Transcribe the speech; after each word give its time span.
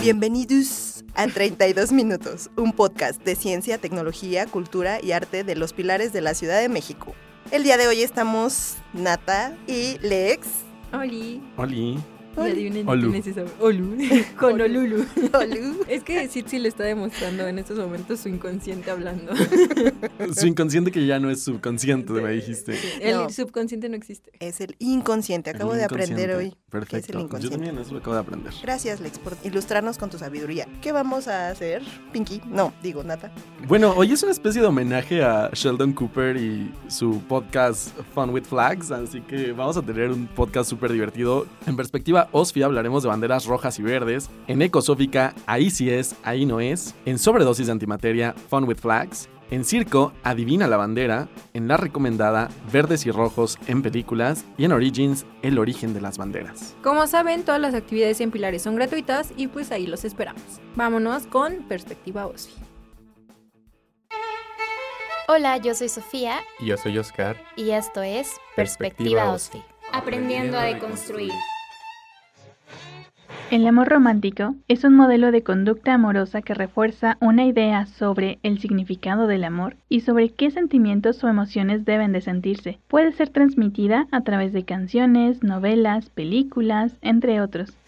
Bienvenidos 0.00 1.04
a 1.14 1.26
32 1.26 1.92
Minutos, 1.92 2.50
un 2.56 2.72
podcast 2.72 3.22
de 3.24 3.34
ciencia, 3.34 3.78
tecnología, 3.78 4.46
cultura 4.46 4.98
y 5.02 5.12
arte 5.12 5.44
de 5.44 5.56
los 5.56 5.72
pilares 5.72 6.12
de 6.12 6.20
la 6.20 6.34
Ciudad 6.34 6.60
de 6.60 6.68
México. 6.68 7.14
El 7.50 7.64
día 7.64 7.76
de 7.76 7.88
hoy 7.88 8.02
estamos 8.02 8.76
Nata 8.92 9.56
y 9.66 9.98
Lex. 9.98 10.46
Oli. 10.92 11.42
Oli. 11.56 11.98
Y 12.36 12.40
adivinen 12.40 12.88
Olu. 12.88 13.10
quién 13.12 13.22
es 13.26 13.52
Olu. 13.60 13.96
Con 14.38 14.60
Olulu. 14.60 15.04
Olu. 15.32 15.84
Es 15.88 16.02
que 16.02 16.28
Sitsi 16.28 16.58
le 16.58 16.68
está 16.68 16.84
demostrando 16.84 17.46
en 17.46 17.58
estos 17.58 17.78
momentos 17.78 18.20
su 18.20 18.28
inconsciente 18.28 18.90
hablando. 18.90 19.32
Su 20.36 20.46
inconsciente 20.46 20.90
que 20.90 21.06
ya 21.06 21.18
no 21.20 21.30
es 21.30 21.42
subconsciente, 21.42 22.12
me 22.12 22.32
dijiste. 22.32 22.74
Sí, 22.76 22.88
El 23.00 23.16
No. 23.16 23.30
subconsciente 23.30 23.88
no 23.88 23.96
existe. 23.96 24.30
Es 24.40 24.60
el 24.60 24.74
inconsciente, 24.78 25.50
acabo 25.50 25.72
El 25.72 25.78
de 25.78 25.84
aprender 25.84 26.30
hoy. 26.34 26.50
que 26.50 26.96
es 26.96 27.08
el 27.08 27.16
Perfecto. 27.16 27.38
Yo 27.38 27.50
también 27.50 27.78
eso 27.78 27.92
lo 27.92 27.98
acabo 27.98 28.14
de 28.14 28.20
aprender. 28.20 28.52
Gracias, 28.62 29.00
Lex, 29.00 29.18
por 29.18 29.36
ilustrarnos 29.44 29.98
con 29.98 30.10
tu 30.10 30.18
sabiduría. 30.18 30.66
¿Qué 30.82 30.92
vamos 30.92 31.28
a 31.28 31.48
hacer, 31.50 31.82
Pinky? 32.12 32.40
No, 32.48 32.72
digo, 32.82 33.02
Nata. 33.04 33.30
Bueno, 33.68 33.92
hoy 33.96 34.12
es 34.12 34.22
una 34.22 34.32
especie 34.32 34.60
de 34.60 34.66
homenaje 34.66 35.22
a 35.22 35.50
Sheldon 35.52 35.92
Cooper 35.92 36.36
y 36.36 36.72
su 36.88 37.20
podcast 37.28 37.90
Fun 38.14 38.30
with 38.30 38.44
Flags, 38.44 38.90
así 38.90 39.20
que 39.20 39.52
vamos 39.52 39.76
a 39.76 39.82
tener 39.82 40.10
un 40.10 40.26
podcast 40.26 40.68
súper 40.70 40.92
divertido. 40.92 41.46
En 41.66 41.76
perspectiva 41.76 42.23
OSFI 42.32 42.62
hablaremos 42.62 43.02
de 43.02 43.08
banderas 43.08 43.46
rojas 43.46 43.78
y 43.78 43.82
verdes. 43.82 44.30
En 44.46 44.62
Ecosófica, 44.62 45.34
ahí 45.46 45.70
sí 45.70 45.90
es, 45.90 46.16
ahí 46.22 46.46
no 46.46 46.60
es. 46.60 46.94
En 47.04 47.18
Sobredosis 47.18 47.66
de 47.66 47.72
Antimateria, 47.72 48.34
Fun 48.50 48.64
with 48.64 48.78
Flags. 48.78 49.28
En 49.50 49.64
Circo, 49.64 50.12
Adivina 50.24 50.66
la 50.66 50.76
bandera. 50.76 51.28
En 51.52 51.68
La 51.68 51.76
Recomendada, 51.76 52.48
Verdes 52.72 53.04
y 53.06 53.10
Rojos 53.10 53.58
en 53.66 53.82
películas. 53.82 54.44
Y 54.56 54.64
en 54.64 54.72
Origins, 54.72 55.26
El 55.42 55.58
origen 55.58 55.92
de 55.94 56.00
las 56.00 56.18
banderas. 56.18 56.74
Como 56.82 57.06
saben, 57.06 57.44
todas 57.44 57.60
las 57.60 57.74
actividades 57.74 58.20
en 58.20 58.30
Pilares 58.30 58.62
son 58.62 58.74
gratuitas 58.76 59.32
y 59.36 59.46
pues 59.48 59.70
ahí 59.70 59.86
los 59.86 60.04
esperamos. 60.04 60.42
Vámonos 60.76 61.26
con 61.26 61.62
Perspectiva 61.68 62.26
OSFI. 62.26 62.54
Hola, 65.26 65.56
yo 65.56 65.74
soy 65.74 65.88
Sofía 65.88 66.40
Y 66.60 66.66
yo 66.66 66.76
soy 66.76 66.98
Oscar. 66.98 67.36
y 67.56 67.70
esto 67.70 68.02
es 68.02 68.28
Perspectiva 68.56 69.22
Perspectiva 69.22 69.30
OSFI. 69.32 69.58
OSFI. 69.58 69.74
Aprendiendo 69.92 70.58
a 70.58 70.64
deconstruir. 70.64 71.32
El 73.54 73.68
amor 73.68 73.88
romántico 73.88 74.56
es 74.66 74.82
un 74.82 74.96
modelo 74.96 75.30
de 75.30 75.44
conducta 75.44 75.94
amorosa 75.94 76.42
que 76.42 76.54
refuerza 76.54 77.18
una 77.20 77.46
idea 77.46 77.86
sobre 77.86 78.40
el 78.42 78.58
significado 78.58 79.28
del 79.28 79.44
amor 79.44 79.76
y 79.88 80.00
sobre 80.00 80.30
qué 80.30 80.50
sentimientos 80.50 81.22
o 81.22 81.28
emociones 81.28 81.84
deben 81.84 82.10
de 82.10 82.20
sentirse. 82.20 82.80
Puede 82.88 83.12
ser 83.12 83.28
transmitida 83.28 84.08
a 84.10 84.22
través 84.22 84.52
de 84.52 84.64
canciones, 84.64 85.44
novelas, 85.44 86.10
películas, 86.10 86.98
entre 87.00 87.40
otros. 87.40 87.78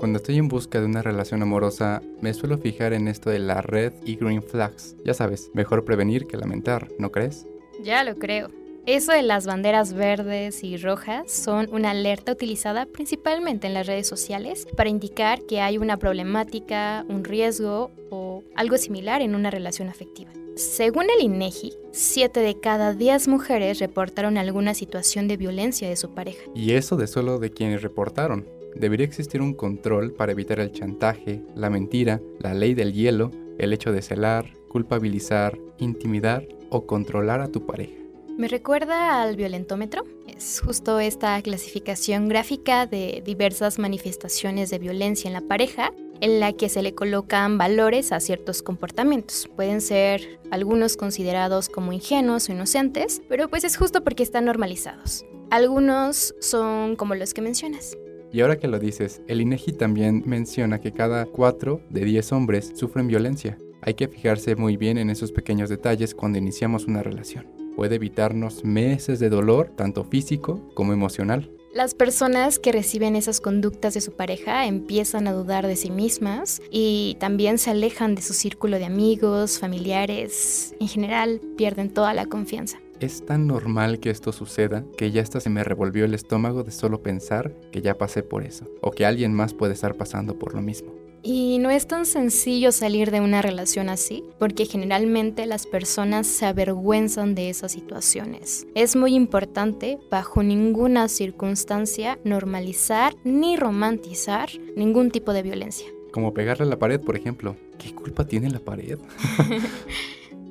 Cuando 0.00 0.16
estoy 0.16 0.38
en 0.38 0.48
busca 0.48 0.80
de 0.80 0.86
una 0.86 1.02
relación 1.02 1.42
amorosa, 1.42 2.02
me 2.22 2.34
suelo 2.34 2.58
fijar 2.58 2.92
en 2.92 3.06
esto 3.06 3.30
de 3.30 3.38
la 3.38 3.62
red 3.62 3.92
y 4.04 4.16
green 4.16 4.42
flags. 4.42 4.96
Ya 5.04 5.14
sabes, 5.14 5.48
mejor 5.54 5.84
prevenir 5.84 6.26
que 6.26 6.36
lamentar, 6.36 6.88
¿no 6.98 7.12
crees? 7.12 7.46
Ya 7.84 8.02
lo 8.02 8.16
creo. 8.16 8.48
Eso 8.86 9.10
de 9.10 9.22
las 9.22 9.46
banderas 9.46 9.94
verdes 9.94 10.62
y 10.62 10.76
rojas 10.76 11.28
son 11.32 11.66
una 11.72 11.90
alerta 11.90 12.30
utilizada 12.30 12.86
principalmente 12.86 13.66
en 13.66 13.74
las 13.74 13.88
redes 13.88 14.06
sociales 14.06 14.64
para 14.76 14.88
indicar 14.88 15.42
que 15.42 15.60
hay 15.60 15.76
una 15.76 15.96
problemática, 15.96 17.04
un 17.08 17.24
riesgo 17.24 17.90
o 18.10 18.44
algo 18.54 18.78
similar 18.78 19.22
en 19.22 19.34
una 19.34 19.50
relación 19.50 19.88
afectiva. 19.88 20.30
Según 20.54 21.06
el 21.10 21.24
INEGI, 21.24 21.72
7 21.90 22.38
de 22.38 22.60
cada 22.60 22.94
10 22.94 23.26
mujeres 23.26 23.80
reportaron 23.80 24.38
alguna 24.38 24.72
situación 24.72 25.26
de 25.26 25.36
violencia 25.36 25.88
de 25.88 25.96
su 25.96 26.14
pareja. 26.14 26.44
Y 26.54 26.74
eso 26.74 26.96
de 26.96 27.08
solo 27.08 27.40
de 27.40 27.50
quienes 27.50 27.82
reportaron. 27.82 28.46
Debería 28.76 29.04
existir 29.04 29.42
un 29.42 29.54
control 29.54 30.12
para 30.12 30.30
evitar 30.30 30.60
el 30.60 30.70
chantaje, 30.70 31.42
la 31.56 31.70
mentira, 31.70 32.20
la 32.38 32.54
ley 32.54 32.74
del 32.74 32.92
hielo, 32.92 33.32
el 33.58 33.72
hecho 33.72 33.90
de 33.90 34.02
celar, 34.02 34.52
culpabilizar, 34.68 35.58
intimidar 35.78 36.46
o 36.70 36.86
controlar 36.86 37.40
a 37.40 37.48
tu 37.48 37.66
pareja. 37.66 38.05
Me 38.36 38.48
recuerda 38.48 39.22
al 39.22 39.34
violentómetro. 39.34 40.04
Es 40.26 40.60
justo 40.60 41.00
esta 41.00 41.40
clasificación 41.40 42.28
gráfica 42.28 42.86
de 42.86 43.22
diversas 43.24 43.78
manifestaciones 43.78 44.68
de 44.68 44.78
violencia 44.78 45.28
en 45.28 45.32
la 45.32 45.40
pareja 45.40 45.90
en 46.20 46.38
la 46.38 46.52
que 46.52 46.68
se 46.68 46.82
le 46.82 46.94
colocan 46.94 47.56
valores 47.56 48.12
a 48.12 48.20
ciertos 48.20 48.62
comportamientos. 48.62 49.48
Pueden 49.56 49.80
ser 49.80 50.38
algunos 50.50 50.98
considerados 50.98 51.70
como 51.70 51.94
ingenuos 51.94 52.50
o 52.50 52.52
inocentes, 52.52 53.22
pero 53.26 53.48
pues 53.48 53.64
es 53.64 53.78
justo 53.78 54.04
porque 54.04 54.22
están 54.22 54.44
normalizados. 54.44 55.24
Algunos 55.50 56.34
son 56.38 56.96
como 56.96 57.14
los 57.14 57.32
que 57.32 57.40
mencionas. 57.40 57.96
Y 58.32 58.42
ahora 58.42 58.58
que 58.58 58.68
lo 58.68 58.78
dices, 58.78 59.22
el 59.28 59.40
INEGI 59.40 59.72
también 59.72 60.22
menciona 60.26 60.78
que 60.82 60.92
cada 60.92 61.24
4 61.24 61.80
de 61.88 62.04
10 62.04 62.32
hombres 62.32 62.72
sufren 62.74 63.08
violencia. 63.08 63.56
Hay 63.80 63.94
que 63.94 64.08
fijarse 64.08 64.56
muy 64.56 64.76
bien 64.76 64.98
en 64.98 65.08
esos 65.08 65.32
pequeños 65.32 65.70
detalles 65.70 66.14
cuando 66.14 66.36
iniciamos 66.36 66.84
una 66.84 67.02
relación. 67.02 67.55
Puede 67.76 67.96
evitarnos 67.96 68.64
meses 68.64 69.20
de 69.20 69.28
dolor, 69.28 69.70
tanto 69.76 70.02
físico 70.04 70.60
como 70.74 70.94
emocional. 70.94 71.52
Las 71.74 71.94
personas 71.94 72.58
que 72.58 72.72
reciben 72.72 73.16
esas 73.16 73.42
conductas 73.42 73.92
de 73.92 74.00
su 74.00 74.12
pareja 74.12 74.66
empiezan 74.66 75.28
a 75.28 75.34
dudar 75.34 75.66
de 75.66 75.76
sí 75.76 75.90
mismas 75.90 76.62
y 76.70 77.18
también 77.20 77.58
se 77.58 77.70
alejan 77.70 78.14
de 78.14 78.22
su 78.22 78.32
círculo 78.32 78.78
de 78.78 78.86
amigos, 78.86 79.58
familiares, 79.58 80.74
en 80.80 80.88
general 80.88 81.42
pierden 81.58 81.92
toda 81.92 82.14
la 82.14 82.24
confianza. 82.24 82.78
Es 82.98 83.26
tan 83.26 83.46
normal 83.46 84.00
que 84.00 84.08
esto 84.08 84.32
suceda 84.32 84.86
que 84.96 85.10
ya 85.10 85.20
hasta 85.20 85.38
se 85.38 85.50
me 85.50 85.64
revolvió 85.64 86.06
el 86.06 86.14
estómago 86.14 86.62
de 86.62 86.72
solo 86.72 87.02
pensar 87.02 87.54
que 87.70 87.82
ya 87.82 87.98
pasé 87.98 88.22
por 88.22 88.42
eso, 88.42 88.64
o 88.80 88.90
que 88.90 89.04
alguien 89.04 89.34
más 89.34 89.52
puede 89.52 89.74
estar 89.74 89.96
pasando 89.96 90.38
por 90.38 90.54
lo 90.54 90.62
mismo. 90.62 90.94
Y 91.28 91.58
no 91.58 91.70
es 91.70 91.88
tan 91.88 92.06
sencillo 92.06 92.70
salir 92.70 93.10
de 93.10 93.20
una 93.20 93.42
relación 93.42 93.88
así, 93.88 94.22
porque 94.38 94.64
generalmente 94.64 95.44
las 95.46 95.66
personas 95.66 96.28
se 96.28 96.46
avergüenzan 96.46 97.34
de 97.34 97.50
esas 97.50 97.72
situaciones. 97.72 98.64
Es 98.76 98.94
muy 98.94 99.16
importante, 99.16 99.98
bajo 100.08 100.44
ninguna 100.44 101.08
circunstancia, 101.08 102.16
normalizar 102.22 103.16
ni 103.24 103.56
romantizar 103.56 104.50
ningún 104.76 105.10
tipo 105.10 105.32
de 105.32 105.42
violencia. 105.42 105.88
Como 106.12 106.32
pegarle 106.32 106.62
a 106.62 106.68
la 106.68 106.78
pared, 106.78 107.00
por 107.00 107.16
ejemplo. 107.16 107.56
¿Qué 107.76 107.92
culpa 107.92 108.24
tiene 108.24 108.48
la 108.48 108.60
pared? 108.60 108.98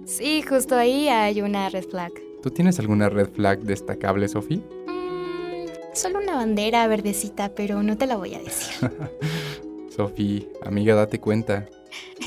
Sí, 0.06 0.44
justo 0.44 0.76
ahí 0.76 1.08
hay 1.10 1.42
una 1.42 1.68
red 1.68 1.84
flag. 1.90 2.12
¿Tú 2.44 2.52
tienes 2.52 2.78
alguna 2.80 3.10
red 3.10 3.28
flag 3.34 3.62
destacable, 3.62 4.28
Sophie? 4.28 4.58
Mm, 4.88 5.66
solo 5.94 6.20
una 6.20 6.36
bandera 6.36 6.88
verdecita, 6.88 7.50
pero 7.56 7.82
no 7.82 7.98
te 7.98 8.06
la 8.06 8.16
voy 8.16 8.36
a 8.36 8.40
decir. 8.40 8.92
Sophie, 9.96 10.50
amiga, 10.62 10.94
date 10.94 11.22
cuenta. 11.22 11.68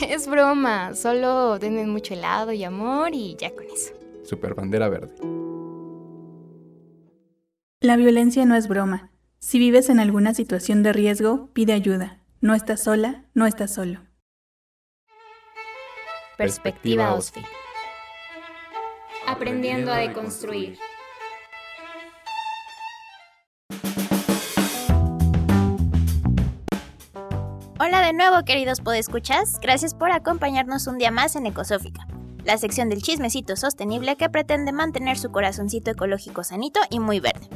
es 0.08 0.26
broma, 0.26 0.94
solo 0.94 1.58
denme 1.58 1.86
mucho 1.86 2.14
helado 2.14 2.52
y 2.52 2.64
amor 2.64 3.10
y 3.12 3.36
ya 3.36 3.54
con 3.54 3.64
eso. 3.64 3.92
Super 4.24 4.54
bandera 4.54 4.88
verde. 4.88 5.14
La 7.80 7.96
violencia 7.96 8.46
no 8.46 8.56
es 8.56 8.68
broma. 8.68 9.10
Si 9.38 9.58
vives 9.58 9.90
en 9.90 10.00
alguna 10.00 10.32
situación 10.32 10.82
de 10.82 10.92
riesgo, 10.94 11.50
pide 11.52 11.74
ayuda. 11.74 12.24
No 12.40 12.54
estás 12.54 12.82
sola, 12.82 13.24
no 13.34 13.46
estás 13.46 13.74
solo. 13.74 14.00
Perspectiva 16.38 17.14
OSFI. 17.14 17.42
Aprendiendo 19.26 19.92
a 19.92 19.98
deconstruir. 19.98 20.78
De 28.08 28.14
nuevo, 28.14 28.42
queridos 28.42 28.80
podescuchas. 28.80 29.60
Gracias 29.60 29.94
por 29.94 30.10
acompañarnos 30.12 30.86
un 30.86 30.96
día 30.96 31.10
más 31.10 31.36
en 31.36 31.44
Ecosófica, 31.44 32.06
la 32.42 32.56
sección 32.56 32.88
del 32.88 33.02
chismecito 33.02 33.54
sostenible 33.54 34.16
que 34.16 34.30
pretende 34.30 34.72
mantener 34.72 35.18
su 35.18 35.30
corazoncito 35.30 35.90
ecológico 35.90 36.42
sanito 36.42 36.80
y 36.88 37.00
muy 37.00 37.20
verde. 37.20 37.50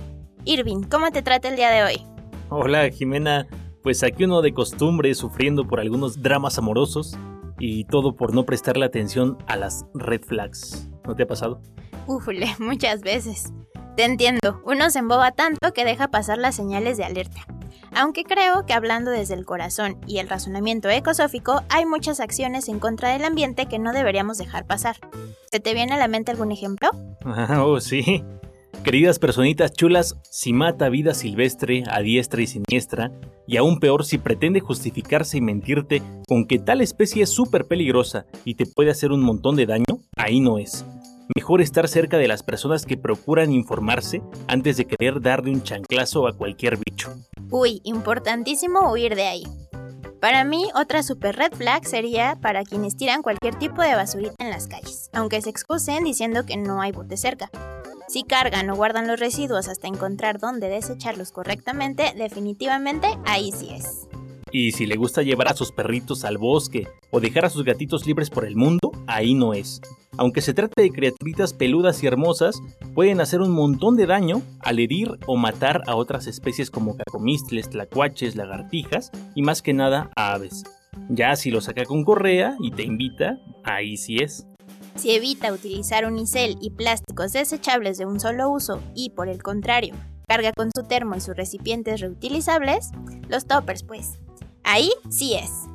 Irving, 0.44 0.82
¿cómo 0.82 1.10
te 1.10 1.22
trata 1.22 1.48
el 1.48 1.56
día 1.56 1.70
de 1.70 1.84
hoy? 1.84 2.06
Hola 2.50 2.90
Jimena, 2.90 3.46
pues 3.82 4.02
aquí 4.02 4.24
uno 4.24 4.42
de 4.42 4.52
costumbre 4.52 5.14
sufriendo 5.14 5.66
por 5.66 5.80
algunos 5.80 6.20
dramas 6.20 6.58
amorosos 6.58 7.16
y 7.58 7.86
todo 7.86 8.14
por 8.14 8.34
no 8.34 8.44
prestarle 8.44 8.84
atención 8.84 9.38
a 9.46 9.56
las 9.56 9.86
red 9.94 10.20
flags. 10.20 10.90
¿No 11.06 11.16
te 11.16 11.22
ha 11.22 11.26
pasado? 11.26 11.62
Ufule, 12.06 12.46
muchas 12.58 13.00
veces. 13.00 13.54
Te 13.96 14.04
entiendo, 14.04 14.62
uno 14.64 14.88
se 14.88 15.00
emboba 15.00 15.32
tanto 15.32 15.72
que 15.74 15.84
deja 15.84 16.08
pasar 16.08 16.38
las 16.38 16.56
señales 16.56 16.96
de 16.96 17.04
alerta. 17.04 17.46
Aunque 17.94 18.24
creo 18.24 18.64
que 18.64 18.72
hablando 18.72 19.10
desde 19.10 19.34
el 19.34 19.44
corazón 19.44 19.98
y 20.06 20.18
el 20.18 20.30
razonamiento 20.30 20.88
ecosófico, 20.88 21.62
hay 21.68 21.84
muchas 21.84 22.20
acciones 22.20 22.68
en 22.68 22.78
contra 22.78 23.10
del 23.10 23.24
ambiente 23.24 23.66
que 23.66 23.78
no 23.78 23.92
deberíamos 23.92 24.38
dejar 24.38 24.66
pasar. 24.66 24.96
¿Se 25.50 25.60
te 25.60 25.74
viene 25.74 25.92
a 25.92 25.98
la 25.98 26.08
mente 26.08 26.30
algún 26.30 26.52
ejemplo? 26.52 26.90
Oh, 27.64 27.80
sí. 27.80 28.24
Queridas 28.82 29.18
personitas 29.18 29.72
chulas, 29.72 30.16
si 30.28 30.52
mata 30.52 30.88
vida 30.88 31.14
silvestre 31.14 31.84
a 31.88 32.00
diestra 32.00 32.42
y 32.42 32.46
siniestra, 32.46 33.12
y 33.46 33.58
aún 33.58 33.78
peor 33.78 34.04
si 34.04 34.18
pretende 34.18 34.60
justificarse 34.60 35.36
y 35.36 35.40
mentirte 35.40 36.02
con 36.26 36.46
que 36.46 36.58
tal 36.58 36.80
especie 36.80 37.22
es 37.22 37.30
súper 37.30 37.66
peligrosa 37.66 38.24
y 38.44 38.54
te 38.54 38.66
puede 38.66 38.90
hacer 38.90 39.12
un 39.12 39.22
montón 39.22 39.54
de 39.54 39.66
daño, 39.66 40.00
ahí 40.16 40.40
no 40.40 40.58
es. 40.58 40.84
Mejor 41.34 41.62
estar 41.62 41.88
cerca 41.88 42.18
de 42.18 42.28
las 42.28 42.42
personas 42.42 42.84
que 42.84 42.96
procuran 42.96 43.52
informarse 43.52 44.22
antes 44.48 44.76
de 44.76 44.84
querer 44.84 45.20
darle 45.20 45.50
un 45.50 45.62
chanclazo 45.62 46.26
a 46.26 46.36
cualquier 46.36 46.76
bicho. 46.76 47.14
Uy, 47.50 47.80
importantísimo 47.84 48.92
huir 48.92 49.14
de 49.14 49.26
ahí. 49.26 49.44
Para 50.20 50.44
mí, 50.44 50.68
otra 50.74 51.02
super 51.02 51.34
red 51.34 51.52
flag 51.52 51.84
sería 51.84 52.38
para 52.40 52.64
quienes 52.64 52.96
tiran 52.96 53.22
cualquier 53.22 53.56
tipo 53.56 53.82
de 53.82 53.94
basurita 53.94 54.34
en 54.38 54.50
las 54.50 54.68
calles, 54.68 55.10
aunque 55.12 55.40
se 55.40 55.50
excusen 55.50 56.04
diciendo 56.04 56.44
que 56.46 56.56
no 56.56 56.80
hay 56.80 56.92
bote 56.92 57.16
cerca. 57.16 57.50
Si 58.08 58.24
cargan 58.24 58.68
o 58.70 58.76
guardan 58.76 59.08
los 59.08 59.18
residuos 59.18 59.68
hasta 59.68 59.88
encontrar 59.88 60.38
dónde 60.38 60.68
desecharlos 60.68 61.32
correctamente, 61.32 62.12
definitivamente 62.14 63.08
ahí 63.24 63.50
sí 63.52 63.70
es. 63.72 64.06
Y 64.52 64.72
si 64.72 64.84
le 64.84 64.96
gusta 64.96 65.22
llevar 65.22 65.48
a 65.48 65.54
sus 65.54 65.72
perritos 65.72 66.24
al 66.24 66.36
bosque 66.36 66.86
o 67.10 67.20
dejar 67.20 67.46
a 67.46 67.50
sus 67.50 67.64
gatitos 67.64 68.06
libres 68.06 68.28
por 68.28 68.44
el 68.44 68.54
mundo, 68.54 68.92
ahí 69.06 69.32
no 69.32 69.54
es. 69.54 69.80
Aunque 70.18 70.42
se 70.42 70.52
trate 70.52 70.82
de 70.82 70.90
criaturitas 70.90 71.54
peludas 71.54 72.02
y 72.02 72.06
hermosas, 72.06 72.60
pueden 72.94 73.22
hacer 73.22 73.40
un 73.40 73.50
montón 73.50 73.96
de 73.96 74.06
daño 74.06 74.42
al 74.60 74.78
herir 74.78 75.18
o 75.26 75.36
matar 75.36 75.82
a 75.86 75.96
otras 75.96 76.26
especies 76.26 76.70
como 76.70 76.98
cacomistles, 76.98 77.70
tlacuaches, 77.70 78.36
lagartijas 78.36 79.10
y 79.34 79.40
más 79.40 79.62
que 79.62 79.72
nada 79.72 80.10
a 80.16 80.34
aves. 80.34 80.64
Ya 81.08 81.34
si 81.36 81.50
lo 81.50 81.62
saca 81.62 81.86
con 81.86 82.04
correa 82.04 82.54
y 82.60 82.72
te 82.72 82.82
invita, 82.82 83.38
ahí 83.64 83.96
sí 83.96 84.18
es. 84.18 84.46
Si 84.96 85.12
evita 85.12 85.50
utilizar 85.50 86.04
unicel 86.04 86.58
y 86.60 86.70
plásticos 86.70 87.32
desechables 87.32 87.96
de 87.96 88.04
un 88.04 88.20
solo 88.20 88.50
uso 88.50 88.82
y 88.94 89.10
por 89.10 89.30
el 89.30 89.42
contrario, 89.42 89.94
carga 90.28 90.52
con 90.52 90.68
su 90.76 90.82
termo 90.82 91.16
y 91.16 91.20
sus 91.20 91.34
recipientes 91.34 92.02
reutilizables, 92.02 92.90
los 93.30 93.46
toppers 93.46 93.82
pues. 93.82 94.18
Ahí 94.64 94.90
sí 95.10 95.34
es. 95.34 95.68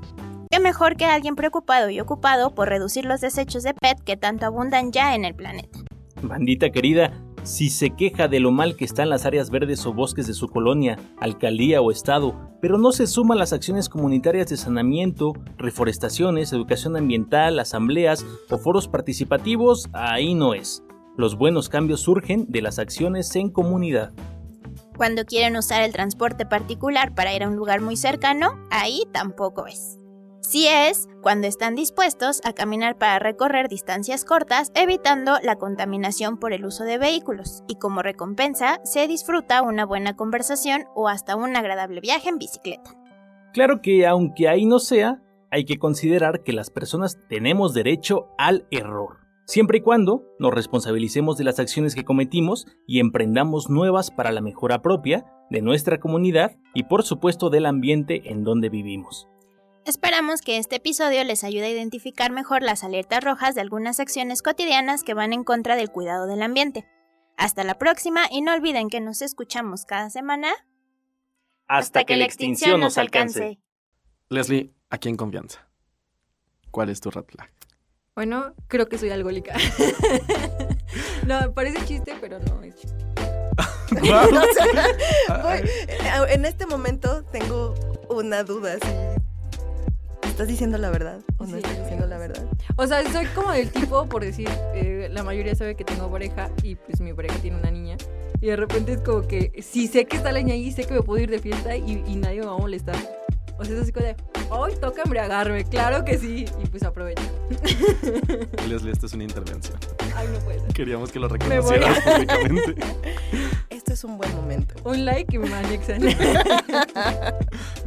Qué 0.49 0.59
mejor 0.59 0.95
que 0.95 1.05
alguien 1.05 1.35
preocupado 1.35 1.89
y 1.89 1.99
ocupado 1.99 2.55
por 2.55 2.69
reducir 2.69 3.05
los 3.05 3.21
desechos 3.21 3.63
de 3.63 3.73
PET 3.73 3.99
que 4.03 4.17
tanto 4.17 4.45
abundan 4.45 4.91
ya 4.91 5.13
en 5.13 5.25
el 5.25 5.35
planeta. 5.35 5.79
Bandita 6.21 6.69
querida, 6.69 7.11
si 7.43 7.69
se 7.69 7.91
queja 7.91 8.27
de 8.27 8.39
lo 8.39 8.51
mal 8.51 8.75
que 8.75 8.85
están 8.85 9.09
las 9.09 9.25
áreas 9.25 9.49
verdes 9.49 9.85
o 9.85 9.93
bosques 9.93 10.27
de 10.27 10.33
su 10.33 10.47
colonia, 10.47 10.97
alcaldía 11.19 11.81
o 11.81 11.91
estado, 11.91 12.35
pero 12.61 12.77
no 12.77 12.91
se 12.91 13.07
suman 13.07 13.37
las 13.37 13.53
acciones 13.53 13.87
comunitarias 13.87 14.47
de 14.47 14.57
saneamiento, 14.57 15.33
reforestaciones, 15.57 16.51
educación 16.51 16.97
ambiental, 16.97 17.59
asambleas 17.59 18.25
o 18.49 18.57
foros 18.57 18.87
participativos, 18.87 19.89
ahí 19.93 20.33
no 20.33 20.53
es. 20.53 20.83
Los 21.17 21.37
buenos 21.37 21.69
cambios 21.69 22.01
surgen 22.01 22.45
de 22.49 22.61
las 22.61 22.79
acciones 22.79 23.35
en 23.35 23.49
comunidad. 23.49 24.11
Cuando 24.97 25.25
quieren 25.25 25.55
usar 25.55 25.83
el 25.83 25.93
transporte 25.93 26.47
particular 26.47 27.13
para 27.13 27.31
ir 27.35 27.43
a 27.43 27.47
un 27.47 27.55
lugar 27.55 27.81
muy 27.81 27.95
cercano, 27.95 28.57
ahí 28.71 29.03
tampoco 29.13 29.67
es. 29.67 29.99
Sí 30.41 30.67
es 30.67 31.07
cuando 31.21 31.45
están 31.45 31.75
dispuestos 31.75 32.41
a 32.43 32.53
caminar 32.53 32.97
para 32.97 33.19
recorrer 33.19 33.69
distancias 33.69 34.25
cortas, 34.25 34.71
evitando 34.73 35.37
la 35.43 35.57
contaminación 35.57 36.39
por 36.39 36.51
el 36.51 36.65
uso 36.65 36.83
de 36.83 36.97
vehículos, 36.97 37.63
y 37.67 37.75
como 37.75 38.01
recompensa 38.01 38.79
se 38.85 39.07
disfruta 39.07 39.61
una 39.61 39.85
buena 39.85 40.15
conversación 40.15 40.85
o 40.95 41.09
hasta 41.09 41.35
un 41.35 41.55
agradable 41.55 42.01
viaje 42.01 42.29
en 42.29 42.39
bicicleta. 42.39 42.89
Claro 43.53 43.81
que 43.83 44.07
aunque 44.07 44.47
ahí 44.47 44.65
no 44.65 44.79
sea, 44.79 45.21
hay 45.51 45.65
que 45.65 45.77
considerar 45.77 46.41
que 46.41 46.53
las 46.53 46.71
personas 46.71 47.19
tenemos 47.29 47.75
derecho 47.75 48.29
al 48.39 48.65
error, 48.71 49.26
siempre 49.47 49.79
y 49.79 49.81
cuando 49.81 50.23
nos 50.37 50.53
responsabilicemos 50.53 51.37
de 51.37 51.45
las 51.45 51.59
acciones 51.59 51.95
que 51.95 52.05
cometimos 52.05 52.67
y 52.85 52.99
emprendamos 52.99 53.69
nuevas 53.69 54.11
para 54.11 54.31
la 54.31 54.41
mejora 54.41 54.81
propia, 54.81 55.25
de 55.49 55.61
nuestra 55.61 55.99
comunidad 55.99 56.57
y 56.73 56.83
por 56.83 57.03
supuesto 57.03 57.49
del 57.49 57.65
ambiente 57.65 58.29
en 58.31 58.43
donde 58.43 58.69
vivimos. 58.69 59.27
Esperamos 59.85 60.41
que 60.41 60.57
este 60.57 60.75
episodio 60.75 61.23
les 61.23 61.45
ayude 61.45 61.67
a 61.67 61.69
identificar 61.69 62.31
mejor 62.31 62.61
las 62.61 62.83
alertas 62.83 63.23
rojas 63.23 63.55
de 63.55 63.61
algunas 63.61 64.01
acciones 64.01 64.41
cotidianas 64.41 65.03
que 65.03 65.13
van 65.13 65.31
en 65.31 65.45
contra 65.45 65.77
del 65.77 65.89
cuidado 65.89 66.27
del 66.27 66.43
ambiente. 66.43 66.85
Hasta 67.37 67.63
la 67.63 67.75
próxima 67.77 68.23
y 68.29 68.41
no 68.41 68.53
olviden 68.53 68.89
que 68.89 68.99
nos 68.99 69.21
escuchamos 69.21 69.85
cada 69.85 70.09
semana 70.09 70.49
hasta, 71.67 72.03
que, 72.03 72.17
la 72.17 72.25
extinción 72.25 72.81
nos 72.81 72.97
alcance. 72.97 73.59
Leslie, 74.29 74.73
aquí 74.89 75.07
en 75.07 75.15
confianza. 75.15 75.69
¿Cuál 76.71 76.89
es 76.89 76.99
tu 76.99 77.09
red 77.09 77.23
flag? 77.25 77.56
Bueno, 78.17 78.55
creo 78.67 78.89
que 78.89 78.97
soy 78.97 79.11
alcohólica. 79.11 79.53
no, 81.27 81.53
parece 81.53 81.85
chiste, 81.85 82.15
pero 82.19 82.39
no 82.39 82.63
es 82.63 82.75
chiste. 82.75 82.97
O 83.91 84.53
sea, 84.53 85.43
voy- 85.43 85.69
en 86.31 86.45
este 86.45 86.65
momento 86.65 87.23
tengo 87.25 87.75
una 88.09 88.43
duda. 88.43 88.73
Si 88.81 90.27
¿Estás 90.27 90.47
diciendo 90.47 90.79
la 90.79 90.89
verdad 90.89 91.19
o 91.37 91.43
no 91.45 91.51
Sí, 91.51 91.57
estás 91.57 91.77
diciendo 91.77 92.07
la 92.07 92.17
verdad? 92.17 92.43
O 92.75 92.87
sea, 92.87 93.03
soy 93.11 93.27
como 93.35 93.53
el 93.53 93.69
tipo, 93.69 94.09
por 94.09 94.23
decir, 94.25 94.49
eh, 94.73 95.09
la 95.11 95.21
mayoría 95.21 95.53
sabe 95.53 95.75
que 95.75 95.83
tengo 95.83 96.09
pareja 96.09 96.49
y 96.63 96.73
pues 96.73 96.99
mi 96.99 97.13
pareja 97.13 97.35
tiene 97.37 97.57
una 97.57 97.69
niña. 97.69 97.97
Y 98.41 98.47
de 98.47 98.55
repente 98.55 98.93
es 98.93 99.01
como 99.01 99.27
que, 99.27 99.51
si 99.61 99.85
sé 99.87 100.05
que 100.05 100.17
está 100.17 100.31
la 100.31 100.39
niña 100.39 100.55
ahí, 100.55 100.71
sé 100.71 100.85
que 100.85 100.95
me 100.95 101.03
puedo 101.03 101.21
ir 101.21 101.29
de 101.29 101.37
fiesta 101.37 101.75
y, 101.75 102.03
y 102.07 102.15
nadie 102.15 102.39
me 102.39 102.47
va 102.47 102.53
a 102.55 102.57
molestar. 102.57 102.95
O 103.59 103.63
sea, 103.63 103.75
es 103.75 103.81
así 103.83 103.91
como 103.91 104.07
de, 104.07 104.15
hoy 104.49 104.73
toca 104.79 105.03
embriagarme, 105.03 105.63
claro 105.65 106.03
que 106.05 106.17
sí. 106.17 106.45
Y 106.63 106.67
pues 106.67 106.83
aprovecho. 106.83 107.21
Leslie, 108.67 108.91
esta 108.91 109.05
es 109.05 109.13
una 109.13 109.23
intervención. 109.23 109.77
Ay, 110.15 110.27
no 110.31 110.39
puede 110.39 110.59
ser. 110.59 110.73
Queríamos 110.73 111.11
que 111.11 111.19
lo 111.19 111.27
reconocieras 111.27 111.99
públicamente. 112.03 112.75
Este 113.69 113.93
es 113.93 114.03
un 114.03 114.17
buen 114.17 114.35
momento. 114.35 114.75
Un 114.83 115.05
like 115.05 115.35
y 115.35 115.39
me 115.39 115.53
anexan. 115.53 116.01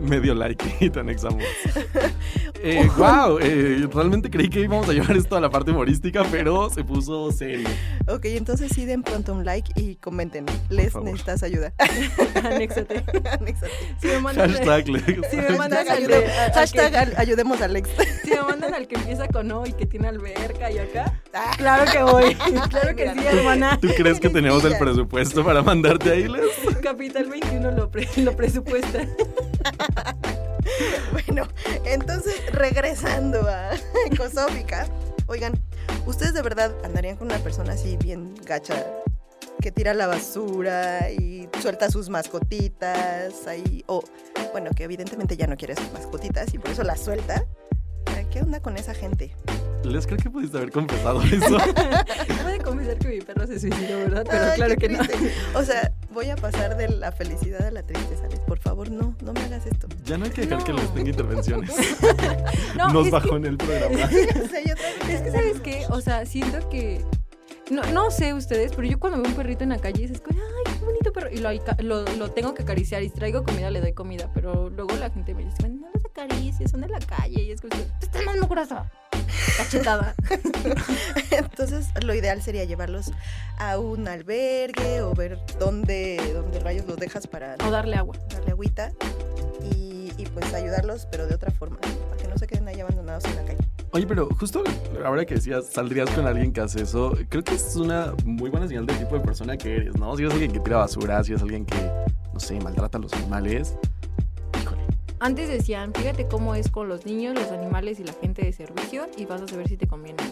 Medio 0.01 0.35
like 0.35 0.65
y 0.81 0.91
te 0.91 1.01
anexamos. 1.01 1.43
Eh, 2.63 2.91
wow, 2.99 3.39
eh, 3.41 3.89
realmente 3.91 4.29
creí 4.29 4.51
que 4.51 4.61
íbamos 4.61 4.87
a 4.87 4.93
llevar 4.93 5.17
esto 5.17 5.35
a 5.35 5.41
la 5.41 5.49
parte 5.49 5.71
humorística, 5.71 6.25
pero 6.31 6.69
se 6.69 6.85
puso 6.85 7.33
serio. 7.33 7.67
Ok, 8.07 8.27
entonces 8.27 8.71
sí 8.75 8.85
den 8.85 9.03
pronto 9.03 9.33
un 9.33 9.47
like 9.47 9.73
y 9.77 9.97
comenten. 9.97 10.45
Les 10.69 10.95
necesitas 10.95 11.43
ayuda. 11.43 11.73
Anéxate. 12.45 13.03
Anéxate. 13.33 13.73
Si 13.99 14.09
me 14.09 14.21
mandan, 14.21 14.51
Hashtag 14.53 14.89
Lex. 14.91 15.31
si 15.31 15.37
me 15.39 15.51
mandan 15.57 15.87
Hashtag, 15.87 16.15
al 16.15 16.53
hashtag 16.53 16.91
que, 16.91 16.99
al- 16.99 17.15
ayudemos 17.17 17.63
a 17.63 17.65
Alex. 17.65 17.89
si 18.25 18.31
me 18.31 18.43
mandan 18.43 18.75
al 18.75 18.87
que 18.87 18.97
empieza 18.97 19.27
con 19.29 19.51
O 19.53 19.67
y 19.67 19.73
que 19.73 19.87
tiene 19.87 20.09
alberca 20.09 20.71
y 20.71 20.77
acá, 20.77 21.19
Ah, 21.33 21.53
claro 21.57 21.91
que 21.91 22.03
voy. 22.03 22.35
Claro 22.35 22.95
que 22.95 23.11
sí, 23.11 23.21
hermana. 23.27 23.79
¿Tú 23.81 23.89
crees 23.97 24.21
que 24.21 24.29
tenemos 24.29 24.63
el 24.67 24.77
presupuesto 24.77 25.43
para 25.43 25.63
mandarte 25.63 26.11
ahí, 26.11 26.29
Les? 26.29 26.77
Capital 26.83 27.25
21 27.31 27.71
lo, 27.71 27.91
pre- 27.91 28.07
lo 28.19 28.37
presupuesta. 28.37 29.07
Bueno, 31.13 31.49
entonces 31.85 32.35
regresando 32.53 33.49
a 33.49 33.71
Ecosófica. 34.11 34.87
Oigan, 35.27 35.53
¿ustedes 36.07 36.35
de 36.35 36.43
verdad 36.43 36.75
andarían 36.85 37.17
con 37.17 37.29
una 37.29 37.39
persona 37.39 37.73
así 37.73 37.97
bien 37.97 38.35
gacha? 38.45 38.87
Que 39.61 39.71
tira 39.71 39.95
la 39.95 40.07
basura 40.07 41.11
y 41.11 41.49
suelta 41.61 41.91
sus 41.91 42.09
mascotitas 42.09 43.47
ahí. 43.47 43.85
O, 43.87 44.03
bueno, 44.53 44.71
que 44.71 44.85
evidentemente 44.85 45.37
ya 45.37 45.47
no 45.47 45.57
quiere 45.57 45.77
sus 45.77 45.93
mascotitas 45.93 46.53
y 46.55 46.59
por 46.59 46.71
eso 46.71 46.83
las 46.83 47.01
suelta. 47.01 47.45
¿Qué 48.31 48.41
onda 48.41 48.61
con 48.61 48.77
esa 48.77 48.95
gente? 48.95 49.35
Les 49.83 50.07
creo 50.07 50.19
que 50.19 50.31
pudiste 50.31 50.57
haber 50.57 50.71
confesado 50.71 51.21
eso. 51.23 51.59
Puede 52.43 52.59
confesar 52.59 52.97
que 52.99 53.09
mi 53.09 53.21
perro 53.21 53.47
se 53.47 53.59
suicidó, 53.59 53.99
¿verdad? 53.99 54.25
Pero 54.31 54.45
Ay, 54.45 54.57
claro 54.57 54.77
que 54.77 54.89
no. 54.89 55.01
O 55.55 55.65
sea, 55.65 55.93
voy 56.13 56.31
a 56.31 56.37
pasar 56.37 56.77
de 56.77 56.89
la 56.89 57.13
felicidad 57.13 57.67
a 57.67 57.71
la 57.71 57.83
tristeza. 57.83 58.29
Por 58.47 58.59
favor, 58.59 58.91
no, 58.91 59.15
no 59.23 59.33
me 59.33 59.41
hagas 59.41 59.67
esto. 59.67 59.89
Ya 60.05 60.19
no 60.19 60.25
hay 60.25 60.31
que 60.31 60.43
dejar 60.43 60.65
que 60.65 60.73
les 60.73 60.93
tenga 60.95 61.11
intervenciones. 61.11 61.71
No, 62.77 62.89
Nos 62.93 63.07
es 63.07 63.13
bajó 63.13 63.37
en 63.37 63.47
el 63.47 63.57
programa. 63.57 63.95
O 64.45 64.49
sea, 64.49 64.63
yo 64.65 64.75
Es 65.09 65.21
que, 65.23 65.31
¿sabes 65.31 65.61
qué? 65.61 65.85
O 65.91 66.01
sea, 66.01 66.25
siento 66.27 66.69
que. 66.69 67.05
No, 67.71 67.83
no 67.93 68.11
sé 68.11 68.35
ustedes, 68.35 68.73
pero 68.75 68.89
yo 68.89 68.99
cuando 68.99 69.21
veo 69.21 69.31
un 69.31 69.37
perrito 69.37 69.63
en 69.63 69.71
la 69.71 69.79
calle 69.79 70.05
es 70.05 70.21
como, 70.21 70.39
ay, 70.41 70.73
qué 70.79 70.85
bonito 70.85 71.13
perro. 71.13 71.31
Y 71.31 71.39
lo, 71.39 71.51
lo, 71.83 72.05
lo 72.17 72.31
tengo 72.33 72.55
que 72.55 72.63
acariciar. 72.63 73.03
Y 73.03 73.09
si 73.09 73.15
traigo 73.15 73.45
comida, 73.45 73.71
le 73.71 73.81
doy 73.81 73.93
comida. 73.93 74.29
Pero 74.35 74.71
luego 74.71 74.95
la 74.97 75.11
gente 75.11 75.35
me 75.35 75.45
dice, 75.45 75.69
no 75.69 75.89
los 75.93 76.05
acaricies, 76.05 76.71
son 76.71 76.81
de 76.81 76.89
la 76.89 76.99
calle. 77.01 77.43
Y 77.43 77.51
es 77.53 77.61
como, 77.61 77.71
"Tú 77.77 77.83
estás 78.07 78.25
más 78.25 78.37
mugrosa. 78.41 78.91
Cachetada. 79.57 80.15
Entonces, 81.31 81.87
lo 82.03 82.15
ideal 82.15 82.43
sería 82.43 82.65
llevarlos 82.65 83.13
a 83.59 83.79
un 83.79 84.09
albergue 84.09 85.03
o 85.03 85.15
ver 85.15 85.39
dónde, 85.59 86.21
dónde 86.35 86.61
rayos 86.61 86.87
los 86.87 86.97
dejas 86.97 87.27
para 87.27 87.57
O 87.67 87.71
darle 87.71 87.97
agua. 87.97 88.17
darle 88.33 88.53
agüita 88.53 88.93
y, 89.75 90.13
y, 90.17 90.27
pues 90.35 90.53
ayudarlos, 90.55 91.07
pero 91.11 91.27
de 91.27 91.35
otra 91.35 91.51
forma, 91.51 91.79
para 91.79 92.17
que 92.17 92.29
no 92.29 92.37
se 92.39 92.47
queden 92.47 92.67
ahí 92.69 92.81
abandonados 92.81 93.25
en 93.27 93.37
la 93.37 93.45
calle. 93.45 93.59
Oye, 93.93 94.07
pero 94.07 94.29
justo 94.39 94.63
ahora 95.05 95.25
que 95.25 95.35
decías, 95.35 95.67
saldrías 95.67 96.09
con 96.11 96.27
alguien 96.27 96.53
que 96.53 96.61
hace 96.61 96.83
eso, 96.83 97.17
creo 97.29 97.43
que 97.43 97.55
es 97.55 97.75
una 97.77 98.15
muy 98.25 98.49
buena 98.49 98.69
señal 98.69 98.87
del 98.87 98.99
tipo 98.99 99.17
de 99.17 99.21
persona 99.21 99.57
que 99.57 99.77
eres, 99.77 99.97
¿no? 99.97 100.17
Si 100.17 100.23
eres 100.23 100.33
alguien 100.33 100.53
que 100.53 100.61
tira 100.61 100.77
basura, 100.77 101.23
si 101.25 101.33
es 101.33 101.43
alguien 101.43 101.67
que, 101.67 101.91
no 102.33 102.39
sé, 102.39 102.59
maltrata 102.61 102.99
a 102.99 103.01
los 103.01 103.13
animales. 103.15 103.75
Antes 105.23 105.49
decían, 105.51 105.93
fíjate 105.93 106.27
cómo 106.27 106.55
es 106.55 106.71
con 106.71 106.89
los 106.89 107.05
niños, 107.05 107.35
los 107.35 107.53
animales 107.53 108.01
y 108.01 108.05
la 108.05 108.15
gente 108.15 108.43
de 108.43 108.55
servicio. 108.55 109.07
Y 109.19 109.27
vas 109.27 109.43
a 109.43 109.47
saber 109.47 109.69
si 109.69 109.77
te 109.77 109.87
conviene. 109.87 110.23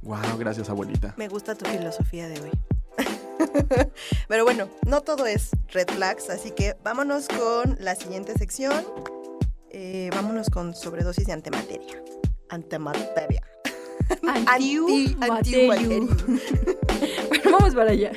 Wow, 0.00 0.38
gracias, 0.38 0.70
abuelita. 0.70 1.14
Me 1.18 1.28
gusta 1.28 1.54
tu 1.54 1.66
filosofía 1.66 2.26
de 2.28 2.40
hoy. 2.40 2.50
Pero 4.28 4.44
bueno, 4.44 4.70
no 4.86 5.02
todo 5.02 5.26
es 5.26 5.50
red 5.68 5.88
flags, 5.90 6.30
así 6.30 6.50
que 6.50 6.76
vámonos 6.82 7.28
con 7.28 7.76
la 7.78 7.94
siguiente 7.94 8.32
sección. 8.38 8.84
Eh, 9.70 10.08
vámonos 10.14 10.48
con 10.48 10.74
sobredosis 10.74 11.26
de 11.26 11.34
antimateria. 11.34 12.02
Antimateria. 12.48 13.42
Antiu 14.46 14.86
Anti-. 15.20 15.68
Bueno, 17.28 17.58
vamos 17.58 17.74
para 17.74 17.90
allá. 17.90 18.12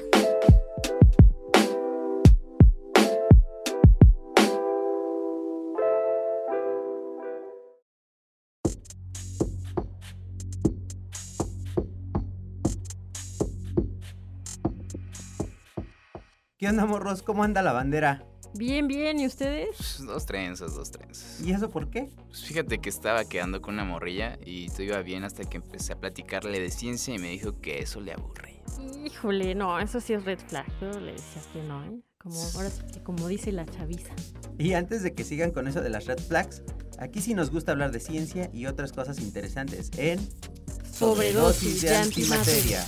¿Qué 16.57 16.67
onda, 16.67 16.87
morros? 16.87 17.21
¿Cómo 17.21 17.43
anda 17.43 17.61
la 17.61 17.71
bandera? 17.71 18.25
Bien, 18.55 18.87
bien, 18.87 19.19
¿y 19.19 19.27
ustedes? 19.27 19.75
Pues, 19.77 20.03
Dos 20.07 20.25
trenzas, 20.25 20.73
dos 20.73 20.89
trenzas. 20.89 21.39
¿Y 21.39 21.51
eso 21.51 21.69
por 21.69 21.91
qué? 21.91 22.09
Pues 22.29 22.45
fíjate 22.45 22.79
que 22.79 22.89
estaba 22.89 23.25
quedando 23.25 23.61
con 23.61 23.75
una 23.75 23.83
morrilla 23.83 24.39
y 24.43 24.67
todo 24.69 24.81
iba 24.81 24.99
bien 25.03 25.23
hasta 25.23 25.43
que 25.43 25.57
empecé 25.57 25.93
a 25.93 25.99
platicarle 25.99 26.59
de 26.59 26.71
ciencia 26.71 27.13
y 27.13 27.19
me 27.19 27.29
dijo 27.29 27.61
que 27.61 27.77
eso 27.83 28.01
le 28.01 28.13
aburre. 28.13 28.63
Híjole, 29.05 29.53
no, 29.53 29.79
eso 29.79 29.99
sí 29.99 30.13
es 30.13 30.25
red 30.25 30.39
flag. 30.47 30.65
Yo 30.81 30.99
le 30.99 31.11
decía 31.11 31.43
que 31.53 31.61
no, 31.61 31.85
¿eh? 31.85 32.01
Como, 32.17 32.41
ahora 32.55 32.71
sí 32.71 32.81
que 32.91 33.03
como 33.03 33.27
dice 33.27 33.51
la 33.51 33.67
chaviza. 33.67 34.15
Y 34.57 34.73
antes 34.73 35.03
de 35.03 35.13
que 35.13 35.23
sigan 35.23 35.51
con 35.51 35.67
eso 35.67 35.81
de 35.81 35.91
las 35.91 36.07
red 36.07 36.17
flags, 36.17 36.63
aquí 36.97 37.21
sí 37.21 37.35
nos 37.35 37.51
gusta 37.51 37.71
hablar 37.71 37.91
de 37.91 37.99
ciencia 37.99 38.49
y 38.51 38.65
otras 38.65 38.93
cosas 38.93 39.19
interesantes 39.19 39.91
en 39.95 40.19
Sobredosis 40.91 41.83
de 41.83 41.95
antimateria. 41.95 42.83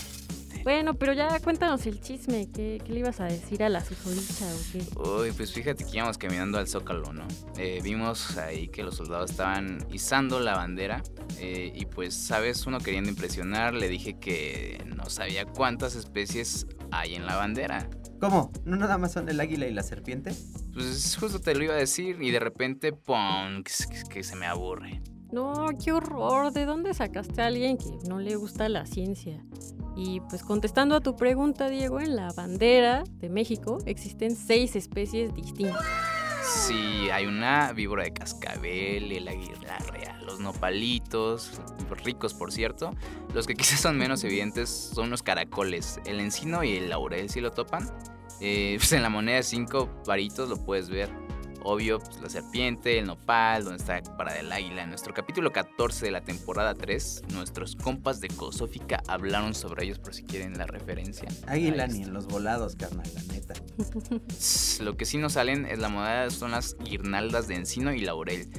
Bueno, 0.64 0.94
pero 0.94 1.14
ya 1.14 1.40
cuéntanos 1.40 1.86
el 1.86 2.00
chisme. 2.02 2.50
¿Qué, 2.52 2.82
qué 2.86 2.94
le 2.94 3.00
ibas 3.00 3.20
a 3.20 3.26
decir 3.26 3.64
a 3.64 3.70
la 3.70 3.84
susodicha 3.84 4.46
o 4.46 4.58
qué? 4.72 5.00
Uy, 5.10 5.32
pues 5.32 5.54
fíjate 5.54 5.84
que 5.86 5.98
íbamos 5.98 6.18
caminando 6.18 6.58
al 6.58 6.68
Zócalo, 6.68 7.14
¿no? 7.14 7.28
Eh, 7.58 7.80
vimos 7.84 8.38
ahí 8.38 8.68
que 8.68 8.84
los 8.84 8.96
soldados 8.98 9.32
estaban 9.32 9.80
izando 9.92 10.40
la 10.40 10.56
bandera 10.56 11.02
eh, 11.40 11.72
y 11.76 11.86
pues, 11.86 12.14
¿sabes? 12.14 12.66
Uno 12.66 12.80
queriendo 12.80 13.10
impresionar, 13.10 13.74
le 13.74 13.88
dije 13.88 14.20
que 14.20 14.84
no 14.96 15.10
sabía 15.10 15.46
cuántas 15.46 15.96
especies 15.96 16.68
hay 16.92 17.16
en 17.16 17.26
la 17.26 17.36
bandera. 17.36 17.90
¿Cómo? 18.20 18.52
¿No 18.66 18.76
nada 18.76 18.98
más 18.98 19.14
son 19.14 19.30
el 19.30 19.40
águila 19.40 19.66
y 19.68 19.74
la 19.74 19.82
serpiente? 19.84 20.34
Pues 20.74 21.16
justo 21.18 21.40
te 21.40 21.56
lo 21.56 21.64
iba 21.64 21.74
a 21.74 21.78
decir 21.78 22.22
y 22.22 22.32
de 22.32 22.40
repente, 22.40 22.92
¡pum! 22.92 23.64
que, 23.64 23.72
que- 23.90 24.10
que 24.10 24.24
se 24.24 24.36
me 24.36 24.46
aburre. 24.46 25.02
No, 25.32 25.68
qué 25.84 25.92
horror. 25.94 26.52
¿De 26.52 26.66
dónde 26.66 26.94
sacaste 26.94 27.42
a 27.42 27.46
alguien 27.48 27.78
que 27.78 27.86
no 28.10 28.20
le 28.20 28.36
gusta 28.36 28.68
la 28.68 28.86
ciencia? 28.86 29.46
Y 30.02 30.22
pues 30.22 30.44
contestando 30.44 30.96
a 30.96 31.02
tu 31.02 31.18
pregunta, 31.18 31.68
Diego, 31.68 32.00
en 32.00 32.16
la 32.16 32.32
bandera 32.32 33.04
de 33.20 33.28
México 33.28 33.80
existen 33.86 34.34
seis 34.34 34.78
especies 34.78 35.34
distintas. 35.34 35.86
Sí, 36.42 37.10
hay 37.12 37.26
una 37.26 37.74
víbora 37.74 38.06
de 38.06 38.14
cascabel, 38.14 39.12
el 39.12 39.28
águila 39.28 39.78
real, 39.92 40.26
los 40.26 40.40
nopalitos, 40.40 41.60
ricos 42.06 42.34
por 42.34 42.54
cierto. 42.54 42.96
Los 43.34 43.46
que 43.46 43.56
quizás 43.58 43.82
son 43.82 43.98
menos 43.98 44.24
evidentes 44.24 44.70
son 44.70 45.10
los 45.10 45.22
caracoles, 45.22 46.00
el 46.06 46.22
encino 46.22 46.64
y 46.64 46.78
el 46.78 46.88
laurel, 46.90 47.30
si 47.30 47.42
lo 47.42 47.52
topan. 47.52 47.86
Eh, 48.40 48.76
pues 48.78 48.94
en 48.94 49.04
la 49.04 49.10
moneda 49.10 49.36
de 49.36 49.44
5 49.44 50.04
varitos 50.08 50.48
lo 50.48 50.64
puedes 50.64 50.88
ver. 50.88 51.10
Obvio, 51.64 52.00
pues, 52.00 52.22
la 52.22 52.30
serpiente, 52.30 53.00
el 53.00 53.08
nopal, 53.08 53.64
donde 53.64 53.80
está 53.80 54.02
para 54.18 54.38
el 54.40 54.52
águila. 54.52 54.84
En 54.84 54.90
nuestro 54.90 55.14
capítulo 55.14 55.52
14 55.52 56.06
de 56.06 56.12
la 56.12 56.22
temporada 56.22 56.74
3, 56.74 57.24
nuestros 57.34 57.76
compas 57.76 58.22
de 58.22 58.30
Cosófica 58.30 59.02
hablaron 59.08 59.54
sobre 59.54 59.86
ellos 59.86 60.00
por 60.00 60.14
si 60.14 60.24
quieren 60.24 60.58
la 60.58 60.66
referencia. 60.66 61.28
Águila 61.48 61.88
ni 61.88 62.04
en 62.04 62.14
los 62.14 62.28
volados, 62.28 62.76
carnal, 62.76 63.08
la 63.14 63.34
neta. 63.34 63.54
Lo 64.84 64.96
que 64.96 65.06
sí 65.06 65.18
nos 65.18 65.34
salen 65.34 65.66
es 65.66 65.80
la 65.80 65.90
moneda 65.90 66.30
son 66.30 66.52
las 66.52 66.78
guirnaldas 66.78 67.48
de 67.48 67.56
encino 67.56 67.94
y 67.94 68.00
laurel, 68.00 68.50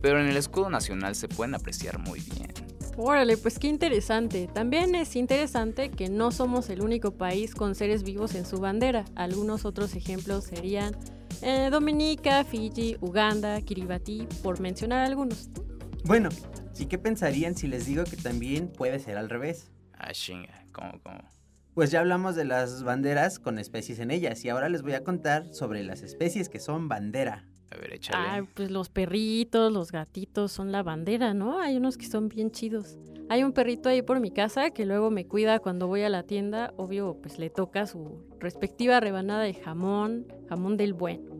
pero 0.00 0.20
en 0.20 0.28
el 0.28 0.36
escudo 0.36 0.70
nacional 0.70 1.14
se 1.14 1.28
pueden 1.28 1.54
apreciar 1.54 1.98
muy 1.98 2.20
bien. 2.20 2.52
Órale, 2.96 3.36
pues 3.36 3.58
qué 3.58 3.68
interesante. 3.68 4.48
También 4.52 4.94
es 4.94 5.16
interesante 5.16 5.90
que 5.90 6.10
no 6.10 6.32
somos 6.32 6.68
el 6.68 6.82
único 6.82 7.12
país 7.12 7.54
con 7.54 7.74
seres 7.74 8.02
vivos 8.02 8.34
en 8.34 8.44
su 8.44 8.58
bandera. 8.58 9.06
Algunos 9.14 9.64
otros 9.64 9.94
ejemplos 9.94 10.44
serían 10.44 10.94
eh, 11.42 11.68
Dominica, 11.70 12.44
Fiji, 12.44 12.96
Uganda, 13.00 13.60
Kiribati, 13.60 14.26
por 14.42 14.60
mencionar 14.60 15.06
algunos. 15.06 15.48
Bueno, 16.04 16.28
¿y 16.78 16.86
qué 16.86 16.98
pensarían 16.98 17.56
si 17.56 17.66
les 17.66 17.86
digo 17.86 18.04
que 18.04 18.16
también 18.16 18.68
puede 18.68 18.98
ser 18.98 19.16
al 19.16 19.28
revés? 19.28 19.70
Ah, 19.92 20.12
chinga, 20.12 20.64
¿cómo, 20.72 21.00
cómo? 21.02 21.20
Pues 21.74 21.90
ya 21.90 22.00
hablamos 22.00 22.34
de 22.34 22.44
las 22.44 22.82
banderas 22.82 23.38
con 23.38 23.58
especies 23.58 24.00
en 24.00 24.10
ellas 24.10 24.44
y 24.44 24.48
ahora 24.48 24.68
les 24.68 24.82
voy 24.82 24.94
a 24.94 25.04
contar 25.04 25.54
sobre 25.54 25.82
las 25.84 26.02
especies 26.02 26.48
que 26.48 26.58
son 26.58 26.88
bandera. 26.88 27.46
A 27.70 27.76
ver, 27.76 27.92
échale. 27.92 28.18
Ah, 28.28 28.46
pues 28.54 28.70
los 28.70 28.88
perritos, 28.88 29.72
los 29.72 29.92
gatitos 29.92 30.50
son 30.50 30.72
la 30.72 30.82
bandera, 30.82 31.32
¿no? 31.34 31.60
Hay 31.60 31.76
unos 31.76 31.96
que 31.96 32.06
son 32.06 32.28
bien 32.28 32.50
chidos. 32.50 32.98
Hay 33.30 33.44
un 33.44 33.52
perrito 33.52 33.88
ahí 33.88 34.02
por 34.02 34.18
mi 34.18 34.32
casa 34.32 34.70
que 34.70 34.84
luego 34.84 35.12
me 35.12 35.24
cuida 35.24 35.60
cuando 35.60 35.86
voy 35.86 36.02
a 36.02 36.08
la 36.08 36.24
tienda. 36.24 36.74
Obvio, 36.76 37.16
pues 37.22 37.38
le 37.38 37.48
toca 37.48 37.86
su 37.86 38.26
respectiva 38.40 38.98
rebanada 38.98 39.44
de 39.44 39.54
jamón, 39.54 40.26
jamón 40.48 40.76
del 40.76 40.94
bueno. 40.94 41.30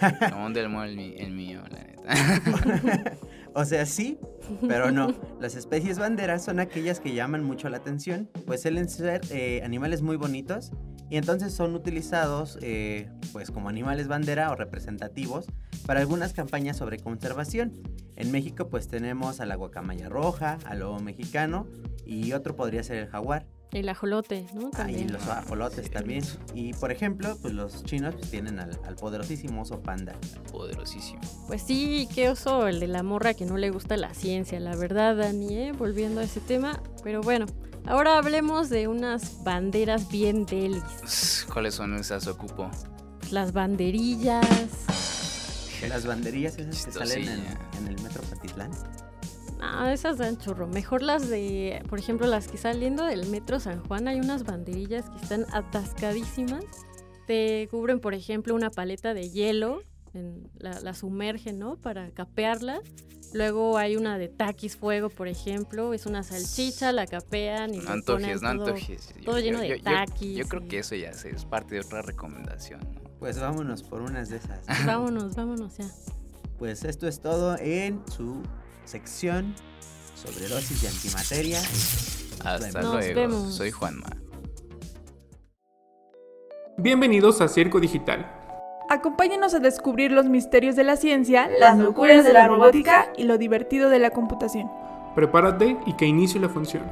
Jamón 0.18 0.52
del 0.52 0.68
mol 0.68 0.88
el, 0.88 1.14
el 1.20 1.30
mío, 1.30 1.62
la 1.70 1.84
neta. 1.84 3.16
o 3.54 3.64
sea, 3.64 3.86
sí, 3.86 4.18
pero 4.66 4.90
no. 4.90 5.14
Las 5.40 5.54
especies 5.54 5.96
banderas 5.96 6.44
son 6.44 6.58
aquellas 6.58 6.98
que 6.98 7.14
llaman 7.14 7.44
mucho 7.44 7.68
la 7.68 7.76
atención, 7.76 8.28
pues 8.44 8.62
suelen 8.62 8.88
ser 8.88 9.20
eh, 9.30 9.62
animales 9.64 10.02
muy 10.02 10.16
bonitos 10.16 10.72
y 11.12 11.18
entonces 11.18 11.52
son 11.52 11.74
utilizados 11.74 12.56
eh, 12.62 13.06
pues 13.34 13.50
como 13.50 13.68
animales 13.68 14.08
bandera 14.08 14.50
o 14.50 14.54
representativos 14.54 15.44
para 15.84 16.00
algunas 16.00 16.32
campañas 16.32 16.78
sobre 16.78 17.00
conservación. 17.00 17.82
En 18.16 18.32
México 18.32 18.70
pues 18.70 18.88
tenemos 18.88 19.38
a 19.40 19.44
la 19.44 19.56
guacamaya 19.56 20.08
roja, 20.08 20.56
al 20.64 20.78
lobo 20.78 21.00
mexicano 21.00 21.66
y 22.06 22.32
otro 22.32 22.56
podría 22.56 22.82
ser 22.82 22.96
el 22.96 23.08
jaguar. 23.08 23.46
El 23.72 23.90
ajolote, 23.90 24.46
¿no? 24.54 24.68
Ahí 24.68 24.70
También. 24.72 25.12
los 25.12 25.28
ajolotes 25.28 25.90
también. 25.90 26.24
Y 26.54 26.72
por 26.72 26.90
ejemplo, 26.90 27.36
pues 27.42 27.52
los 27.52 27.84
chinos 27.84 28.14
pues, 28.14 28.30
tienen 28.30 28.58
al, 28.58 28.80
al 28.86 28.94
poderosísimo 28.96 29.62
oso 29.62 29.82
panda. 29.82 30.14
Poderosísimo. 30.50 31.20
Pues 31.46 31.60
sí, 31.60 32.08
qué 32.14 32.30
oso 32.30 32.68
el 32.68 32.80
de 32.80 32.86
la 32.88 33.02
morra 33.02 33.34
que 33.34 33.44
no 33.44 33.58
le 33.58 33.68
gusta 33.68 33.98
la 33.98 34.14
ciencia, 34.14 34.58
la 34.60 34.76
verdad, 34.76 35.16
Dani, 35.16 35.58
¿eh? 35.58 35.72
Volviendo 35.72 36.22
a 36.22 36.24
ese 36.24 36.40
tema. 36.40 36.82
Pero 37.04 37.20
bueno, 37.20 37.44
ahora 37.86 38.18
hablemos 38.18 38.68
de 38.70 38.88
unas 38.88 39.42
banderas 39.44 40.10
bien 40.10 40.46
delis. 40.46 41.46
¿Cuáles 41.52 41.74
son 41.74 41.94
esas 41.94 42.26
ocupo? 42.26 42.70
Las 43.30 43.52
banderillas. 43.52 44.46
Las 45.88 46.06
banderillas 46.06 46.58
esas 46.58 46.84
que 46.86 46.92
salen 46.92 47.28
en, 47.78 47.88
el 47.88 48.00
metro 48.02 48.22
Patitlán. 48.22 48.70
Ah, 49.60 49.92
esas 49.92 50.18
dan 50.18 50.38
churro. 50.38 50.66
Mejor 50.66 51.02
las 51.02 51.28
de, 51.28 51.82
por 51.88 51.98
ejemplo, 51.98 52.26
las 52.26 52.48
que 52.48 52.56
saliendo 52.58 53.04
del 53.04 53.26
metro 53.28 53.58
San 53.60 53.80
Juan, 53.86 54.08
hay 54.08 54.18
unas 54.18 54.44
banderillas 54.44 55.08
que 55.10 55.16
están 55.16 55.46
atascadísimas. 55.52 56.64
Te 57.26 57.68
cubren, 57.70 58.00
por 58.00 58.14
ejemplo, 58.14 58.54
una 58.54 58.70
paleta 58.70 59.14
de 59.14 59.30
hielo, 59.30 59.82
en- 60.14 60.50
la, 60.58 60.80
la 60.80 60.94
sumergen, 60.94 61.58
¿no? 61.58 61.76
Para 61.76 62.10
capearla. 62.10 62.80
Luego 63.34 63.78
hay 63.78 63.96
una 63.96 64.18
de 64.18 64.28
taquis 64.28 64.76
fuego, 64.76 65.08
por 65.08 65.26
ejemplo, 65.26 65.94
es 65.94 66.04
una 66.06 66.22
salchicha, 66.22 66.92
la 66.92 67.06
capean 67.06 67.74
y 67.74 67.78
No 67.78 67.90
antojes, 67.92 68.40
ponen 68.40 68.58
no 68.58 68.64
todo- 68.64 68.74
antojes. 68.74 69.14
Yo- 69.18 69.24
todo 69.24 69.38
lleno 69.40 69.58
yo- 69.58 69.70
de 69.70 69.78
yo- 69.78 69.84
taquis 69.84 70.36
Yo, 70.36 70.48
creo 70.48 70.62
y- 70.62 70.68
que 70.68 70.78
eso 70.80 70.94
ya 70.94 71.12
se- 71.14 71.30
es 71.30 71.44
parte 71.46 71.76
de 71.76 71.80
otra 71.80 72.02
recomendación. 72.02 72.80
¿no? 72.80 73.00
Pues 73.18 73.40
vámonos 73.40 73.82
por 73.82 74.02
unas 74.02 74.28
de 74.28 74.36
esas. 74.36 74.60
Vámonos, 74.86 75.34
vámonos 75.34 75.76
ya. 75.78 75.86
Pues 76.58 76.84
esto 76.84 77.08
es 77.08 77.20
todo 77.20 77.56
en 77.58 78.02
su 78.10 78.42
sección 78.84 79.54
sobre 80.14 80.48
dosis 80.48 80.82
de 80.82 80.88
antimateria. 80.88 81.60
Hasta 82.44 82.82
Nos 82.82 82.94
luego. 82.94 83.14
vemos. 83.20 83.54
Soy 83.54 83.70
Juanma. 83.70 84.10
Bienvenidos 86.76 87.40
a 87.40 87.48
Circo 87.48 87.80
Digital. 87.80 88.26
Acompáñenos 88.92 89.54
a 89.54 89.58
descubrir 89.58 90.12
los 90.12 90.26
misterios 90.26 90.76
de 90.76 90.84
la 90.84 90.96
ciencia, 90.96 91.48
las 91.58 91.78
locuras 91.78 92.26
de 92.26 92.34
la 92.34 92.46
robótica 92.46 93.06
y 93.16 93.24
lo 93.24 93.38
divertido 93.38 93.88
de 93.88 93.98
la 93.98 94.10
computación. 94.10 94.70
Prepárate 95.14 95.78
y 95.86 95.94
que 95.94 96.04
inicie 96.04 96.38
la 96.38 96.50
función. 96.50 96.82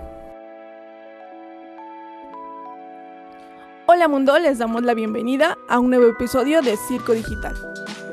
Hola 3.84 4.08
mundo, 4.08 4.38
les 4.38 4.56
damos 4.56 4.82
la 4.82 4.94
bienvenida 4.94 5.58
a 5.68 5.78
un 5.78 5.90
nuevo 5.90 6.06
episodio 6.06 6.62
de 6.62 6.78
Circo 6.88 7.12
Digital. 7.12 7.54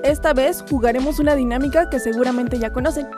Esta 0.07 0.31
vez 0.31 0.63
jugaremos 0.69 1.19
una 1.19 1.35
dinámica 1.35 1.89
que 1.89 1.99
seguramente 1.99 2.57
ya 2.57 2.71
conocen. 2.71 3.09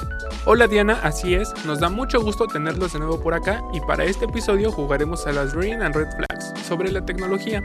Hola 0.45 0.65
Diana, 0.65 0.99
así 1.03 1.35
es, 1.35 1.53
nos 1.63 1.79
da 1.79 1.87
mucho 1.87 2.19
gusto 2.19 2.47
tenerlos 2.47 2.93
de 2.93 2.99
nuevo 2.99 3.19
por 3.19 3.35
acá 3.35 3.61
y 3.71 3.79
para 3.81 4.05
este 4.05 4.25
episodio 4.25 4.71
jugaremos 4.71 5.27
a 5.27 5.31
las 5.31 5.53
Green 5.53 5.83
and 5.83 5.95
Red 5.95 6.07
Flags 6.15 6.51
sobre 6.67 6.91
la 6.91 7.05
tecnología. 7.05 7.61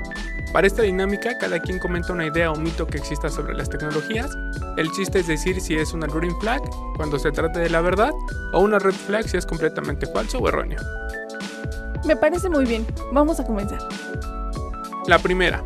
Para 0.53 0.67
esta 0.67 0.83
dinámica 0.83 1.39
cada 1.39 1.59
quien 1.59 1.79
comenta 1.79 2.13
una 2.13 2.27
idea 2.27 2.53
o 2.53 2.57
mito 2.57 2.87
que 2.87 2.99
exista 2.99 3.31
sobre 3.31 3.55
las 3.55 3.71
tecnologías. 3.71 4.31
El 4.77 4.93
chiste 4.93 5.21
es 5.21 5.27
decir 5.27 5.59
si 5.59 5.75
es 5.75 5.95
una 5.95 6.07
Green 6.07 6.39
Flag 6.41 6.61
cuando 6.97 7.19
se 7.19 7.33
trate 7.33 7.61
de 7.61 7.71
la 7.71 7.81
verdad 7.81 8.13
o 8.53 8.61
una 8.61 8.79
Red 8.79 8.93
Flag 8.93 9.27
si 9.27 9.39
es 9.39 9.47
completamente 9.47 10.07
falso 10.07 10.37
o 10.37 10.49
erróneo. 10.51 10.83
Me 12.05 12.15
parece 12.15 12.51
muy 12.51 12.67
bien, 12.67 12.87
vamos 13.11 13.41
a 13.41 13.45
comenzar. 13.45 13.79
La 15.07 15.19
primera, 15.19 15.65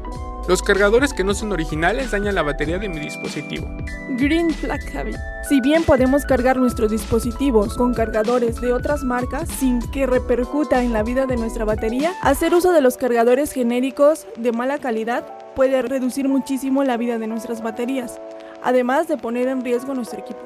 Los 0.48 0.62
cargadores 0.62 1.12
que 1.12 1.24
no 1.24 1.34
son 1.34 1.52
originales 1.52 2.10
dañan 2.10 2.34
la 2.34 2.42
batería 2.42 2.78
de 2.78 2.88
mi 2.88 2.98
dispositivo. 3.00 3.68
Green 4.16 4.48
Flag 4.48 4.80
Javi. 4.90 5.12
Si 5.46 5.60
bien 5.60 5.84
podemos 5.84 6.24
cargar 6.24 6.56
nuestros 6.56 6.90
dispositivos 6.90 7.76
con 7.76 7.92
cargadores 7.92 8.58
de 8.58 8.72
otras 8.72 9.04
marcas 9.04 9.46
sin 9.46 9.82
que 9.90 10.06
repercuta 10.06 10.82
en 10.82 10.94
la 10.94 11.02
vida 11.02 11.26
de 11.26 11.36
nuestra 11.36 11.66
batería, 11.66 12.14
hacer 12.22 12.54
uso 12.54 12.72
de 12.72 12.80
los 12.80 12.96
cargadores 12.96 13.52
genéricos 13.52 14.26
de 14.38 14.52
mala 14.52 14.78
calidad 14.78 15.22
puede 15.54 15.82
reducir 15.82 16.30
muchísimo 16.30 16.82
la 16.82 16.96
vida 16.96 17.18
de 17.18 17.26
nuestras 17.26 17.62
baterías, 17.62 18.18
además 18.62 19.06
de 19.06 19.18
poner 19.18 19.48
en 19.48 19.62
riesgo 19.62 19.92
nuestro 19.92 20.20
equipo. 20.20 20.40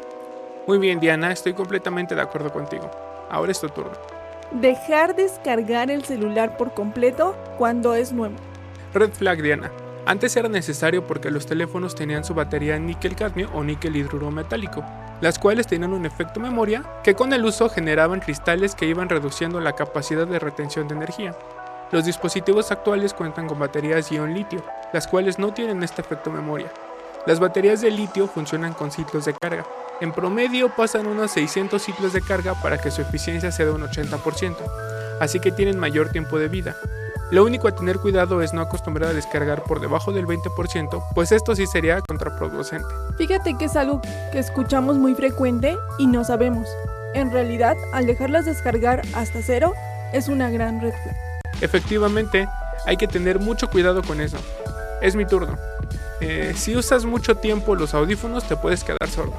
Muy 0.67 0.79
bien, 0.79 0.99
Diana, 0.99 1.31
estoy 1.31 1.55
completamente 1.55 2.17
de 2.17 2.23
acuerdo 2.23 2.53
contigo. 2.53 2.91
Ahora 3.31 3.53
es 3.53 3.61
tu 3.61 3.69
turno. 3.69 3.93
Dejar 4.51 5.15
descargar 5.15 5.93
el 5.93 6.05
celular 6.05 6.57
por 6.57 6.75
completo 6.75 7.37
cuando 7.57 7.95
es 7.95 8.13
nuevo. 8.13 8.35
Red 8.95 9.13
flag, 9.13 9.41
Diana. 9.41 9.71
Antes 10.05 10.37
era 10.37 10.49
necesario 10.49 11.07
porque 11.07 11.31
los 11.31 11.47
teléfonos 11.47 11.95
tenían 11.95 12.25
su 12.25 12.35
batería 12.35 12.77
níquel 12.77 13.15
cadmio 13.15 13.49
o 13.55 13.63
níquel 13.63 13.95
hidruro 13.95 14.33
metálico, 14.33 14.85
las 15.21 15.39
cuales 15.39 15.69
tenían 15.69 15.93
un 15.93 16.07
efecto 16.07 16.41
memoria 16.41 16.83
que 17.05 17.15
con 17.15 17.33
el 17.33 17.45
uso 17.45 17.69
generaban 17.69 18.19
cristales 18.19 18.75
que 18.75 18.87
iban 18.87 19.09
reduciendo 19.09 19.61
la 19.61 19.75
capacidad 19.75 20.27
de 20.27 20.41
retención 20.41 20.89
de 20.89 20.97
energía. 20.97 21.37
Los 21.93 22.05
dispositivos 22.05 22.73
actuales 22.73 23.15
cuentan 23.15 23.47
con 23.47 23.61
baterías 23.61 24.11
ion 24.11 24.35
litio, 24.35 24.65
las 24.93 25.07
cuales 25.07 25.39
no 25.39 25.55
tienen 25.55 25.85
este 25.85 26.01
efecto 26.01 26.33
memoria. 26.33 26.73
Las 27.25 27.39
baterías 27.39 27.81
de 27.81 27.93
litio 27.93 28.27
funcionan 28.27 28.73
con 28.73 28.91
ciclos 28.91 29.25
de 29.27 29.35
carga. 29.35 29.65
En 30.01 30.11
promedio 30.11 30.69
pasan 30.75 31.07
unos 31.07 31.31
600 31.31 31.81
ciclos 31.81 32.13
de 32.13 32.23
carga 32.23 32.61
para 32.61 32.79
que 32.79 32.91
su 32.91 33.03
eficiencia 33.03 33.53
sea 33.53 33.67
de 33.67 33.73
un 33.73 33.83
80%, 33.83 34.57
así 35.21 35.39
que 35.39 35.53
tienen 35.53 35.79
mayor 35.79 36.09
tiempo 36.09 36.41
de 36.41 36.49
vida. 36.49 36.75
Lo 37.33 37.45
único 37.45 37.67
a 37.67 37.75
tener 37.75 37.99
cuidado 37.99 38.43
es 38.43 38.53
no 38.53 38.61
acostumbrar 38.61 39.09
a 39.09 39.15
descargar 39.15 39.63
por 39.63 39.81
debajo 39.81 40.13
del 40.13 40.27
20%, 40.27 41.03
pues 41.15 41.33
esto 41.33 41.57
sí 41.57 41.67
sería 41.67 42.03
contraproducente. 42.03 42.87
Fíjate 43.17 43.57
que 43.57 43.65
es 43.65 43.75
algo 43.75 44.03
que 44.31 44.39
escuchamos 44.39 44.99
muy 44.99 45.15
frecuente 45.15 45.79
y 45.99 46.09
no 46.09 46.25
sabemos. 46.25 46.69
En 47.15 47.33
realidad, 47.33 47.75
al 47.95 48.05
dejarlas 48.05 48.45
descargar 48.45 49.01
hasta 49.15 49.41
cero, 49.41 49.73
es 50.13 50.29
una 50.29 50.51
gran 50.51 50.83
red 50.83 50.93
flag. 50.93 51.17
Efectivamente, 51.63 52.47
hay 52.85 52.99
que 52.99 53.09
tener 53.09 53.39
mucho 53.39 53.71
cuidado 53.71 54.03
con 54.03 54.21
eso. 54.21 54.37
Es 55.01 55.17
mi 55.17 55.25
turno. 55.25 55.57
Eh, 56.21 56.53
si 56.55 56.77
usas 56.77 57.07
mucho 57.07 57.35
tiempo 57.39 57.75
los 57.75 57.95
audífonos, 57.95 58.47
te 58.47 58.57
puedes 58.57 58.85
quedar 58.85 59.09
sordo. 59.09 59.33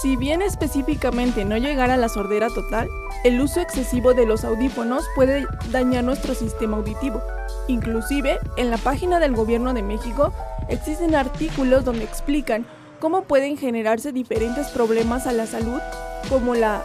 Si 0.00 0.14
bien 0.14 0.40
específicamente 0.40 1.44
no 1.44 1.56
llegar 1.56 1.90
a 1.90 1.96
la 1.96 2.08
sordera 2.08 2.48
total, 2.48 2.88
el 3.24 3.40
uso 3.40 3.60
excesivo 3.60 4.14
de 4.14 4.26
los 4.26 4.44
audífonos 4.44 5.04
puede 5.14 5.46
dañar 5.70 6.02
nuestro 6.04 6.34
sistema 6.34 6.76
auditivo. 6.76 7.22
Inclusive, 7.68 8.40
en 8.56 8.70
la 8.70 8.78
página 8.78 9.20
del 9.20 9.34
Gobierno 9.34 9.72
de 9.74 9.82
México 9.82 10.32
existen 10.68 11.14
artículos 11.14 11.84
donde 11.84 12.04
explican 12.04 12.66
cómo 12.98 13.22
pueden 13.22 13.56
generarse 13.56 14.12
diferentes 14.12 14.68
problemas 14.68 15.26
a 15.26 15.32
la 15.32 15.46
salud, 15.46 15.80
como 16.28 16.54
la 16.54 16.82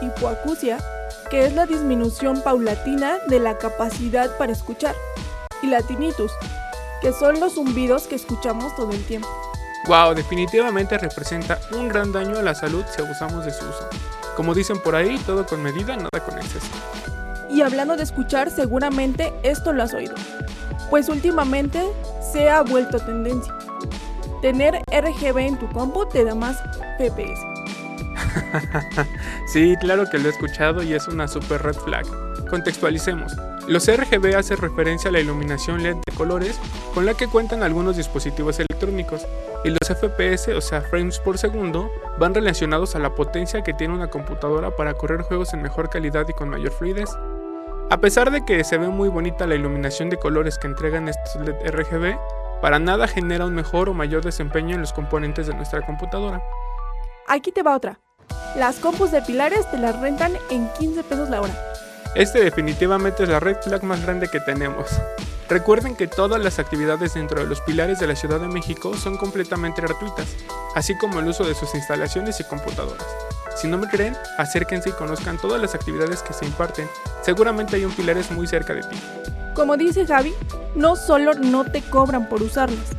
hipoacusia, 0.00 0.78
que 1.30 1.46
es 1.46 1.54
la 1.54 1.66
disminución 1.66 2.40
paulatina 2.42 3.18
de 3.28 3.40
la 3.40 3.58
capacidad 3.58 4.36
para 4.36 4.52
escuchar, 4.52 4.94
y 5.62 5.66
la 5.66 5.82
tinnitus, 5.82 6.32
que 7.00 7.12
son 7.12 7.40
los 7.40 7.54
zumbidos 7.54 8.06
que 8.06 8.14
escuchamos 8.14 8.74
todo 8.76 8.92
el 8.92 9.04
tiempo. 9.04 9.28
Wow, 9.86 10.14
definitivamente 10.14 10.98
representa 10.98 11.58
un 11.72 11.88
gran 11.88 12.12
daño 12.12 12.38
a 12.38 12.42
la 12.42 12.54
salud 12.54 12.84
si 12.94 13.02
abusamos 13.02 13.44
de 13.44 13.52
su 13.52 13.64
uso. 13.64 13.88
Como 14.40 14.54
dicen 14.54 14.78
por 14.78 14.94
ahí, 14.94 15.18
todo 15.26 15.44
con 15.44 15.62
medida, 15.62 15.94
nada 15.96 16.24
con 16.24 16.38
exceso. 16.38 16.66
Y 17.50 17.60
hablando 17.60 17.94
de 17.98 18.04
escuchar, 18.04 18.50
seguramente 18.50 19.34
esto 19.42 19.74
lo 19.74 19.82
has 19.82 19.92
oído, 19.92 20.14
pues 20.88 21.10
últimamente 21.10 21.82
se 22.32 22.48
ha 22.48 22.62
vuelto 22.62 22.98
tendencia. 23.00 23.54
Tener 24.40 24.80
RGB 24.90 25.36
en 25.40 25.58
tu 25.58 25.68
compu 25.68 26.08
te 26.08 26.24
da 26.24 26.34
más 26.34 26.56
FPS. 26.96 27.38
sí, 29.52 29.76
claro 29.78 30.08
que 30.08 30.18
lo 30.18 30.28
he 30.28 30.32
escuchado 30.32 30.82
y 30.82 30.94
es 30.94 31.06
una 31.06 31.28
super 31.28 31.60
red 31.60 31.74
flag. 31.74 32.06
Contextualicemos. 32.48 33.36
Los 33.70 33.86
RGB 33.86 34.34
hacen 34.34 34.56
referencia 34.56 35.10
a 35.10 35.12
la 35.12 35.20
iluminación 35.20 35.84
LED 35.84 35.98
de 36.04 36.12
colores 36.16 36.58
con 36.92 37.06
la 37.06 37.14
que 37.14 37.28
cuentan 37.28 37.62
algunos 37.62 37.96
dispositivos 37.96 38.58
electrónicos, 38.58 39.24
y 39.62 39.68
los 39.68 39.78
FPS, 39.88 40.48
o 40.56 40.60
sea, 40.60 40.80
frames 40.80 41.20
por 41.20 41.38
segundo, 41.38 41.88
van 42.18 42.34
relacionados 42.34 42.96
a 42.96 42.98
la 42.98 43.14
potencia 43.14 43.62
que 43.62 43.72
tiene 43.72 43.94
una 43.94 44.10
computadora 44.10 44.74
para 44.74 44.94
correr 44.94 45.22
juegos 45.22 45.54
en 45.54 45.62
mejor 45.62 45.88
calidad 45.88 46.26
y 46.28 46.32
con 46.32 46.48
mayor 46.48 46.72
fluidez. 46.72 47.10
A 47.90 48.00
pesar 48.00 48.32
de 48.32 48.44
que 48.44 48.64
se 48.64 48.76
ve 48.76 48.88
muy 48.88 49.08
bonita 49.08 49.46
la 49.46 49.54
iluminación 49.54 50.10
de 50.10 50.16
colores 50.16 50.58
que 50.58 50.66
entregan 50.66 51.08
estos 51.08 51.36
LED 51.36 51.70
RGB, 51.70 52.18
para 52.60 52.80
nada 52.80 53.06
genera 53.06 53.46
un 53.46 53.54
mejor 53.54 53.88
o 53.88 53.94
mayor 53.94 54.24
desempeño 54.24 54.74
en 54.74 54.80
los 54.80 54.92
componentes 54.92 55.46
de 55.46 55.54
nuestra 55.54 55.86
computadora. 55.86 56.42
Aquí 57.28 57.52
te 57.52 57.62
va 57.62 57.76
otra. 57.76 58.00
Las 58.56 58.80
compus 58.80 59.12
de 59.12 59.22
pilares 59.22 59.70
te 59.70 59.78
las 59.78 60.00
rentan 60.00 60.32
en 60.50 60.68
15 60.76 61.04
pesos 61.04 61.30
la 61.30 61.42
hora. 61.42 61.54
Este 62.16 62.42
definitivamente 62.42 63.22
es 63.22 63.28
la 63.28 63.38
red 63.38 63.56
flag 63.62 63.84
más 63.84 64.02
grande 64.02 64.26
que 64.26 64.40
tenemos. 64.40 64.90
Recuerden 65.48 65.94
que 65.94 66.08
todas 66.08 66.42
las 66.42 66.58
actividades 66.58 67.14
dentro 67.14 67.40
de 67.40 67.46
los 67.46 67.60
pilares 67.60 68.00
de 68.00 68.08
la 68.08 68.16
Ciudad 68.16 68.40
de 68.40 68.48
México 68.48 68.96
son 68.96 69.16
completamente 69.16 69.80
gratuitas, 69.80 70.26
así 70.74 70.98
como 70.98 71.20
el 71.20 71.28
uso 71.28 71.44
de 71.44 71.54
sus 71.54 71.72
instalaciones 71.74 72.40
y 72.40 72.44
computadoras. 72.44 73.06
Si 73.54 73.68
no 73.68 73.78
me 73.78 73.88
creen, 73.88 74.16
acérquense 74.38 74.90
y 74.90 74.92
conozcan 74.92 75.38
todas 75.38 75.62
las 75.62 75.74
actividades 75.76 76.22
que 76.22 76.32
se 76.32 76.46
imparten. 76.46 76.88
Seguramente 77.22 77.76
hay 77.76 77.84
un 77.84 77.92
pilares 77.92 78.30
muy 78.32 78.48
cerca 78.48 78.74
de 78.74 78.82
ti. 78.82 79.00
Como 79.54 79.76
dice 79.76 80.04
Javi, 80.04 80.34
no 80.74 80.96
solo 80.96 81.34
no 81.34 81.64
te 81.64 81.80
cobran 81.82 82.28
por 82.28 82.42
usarlas, 82.42 82.90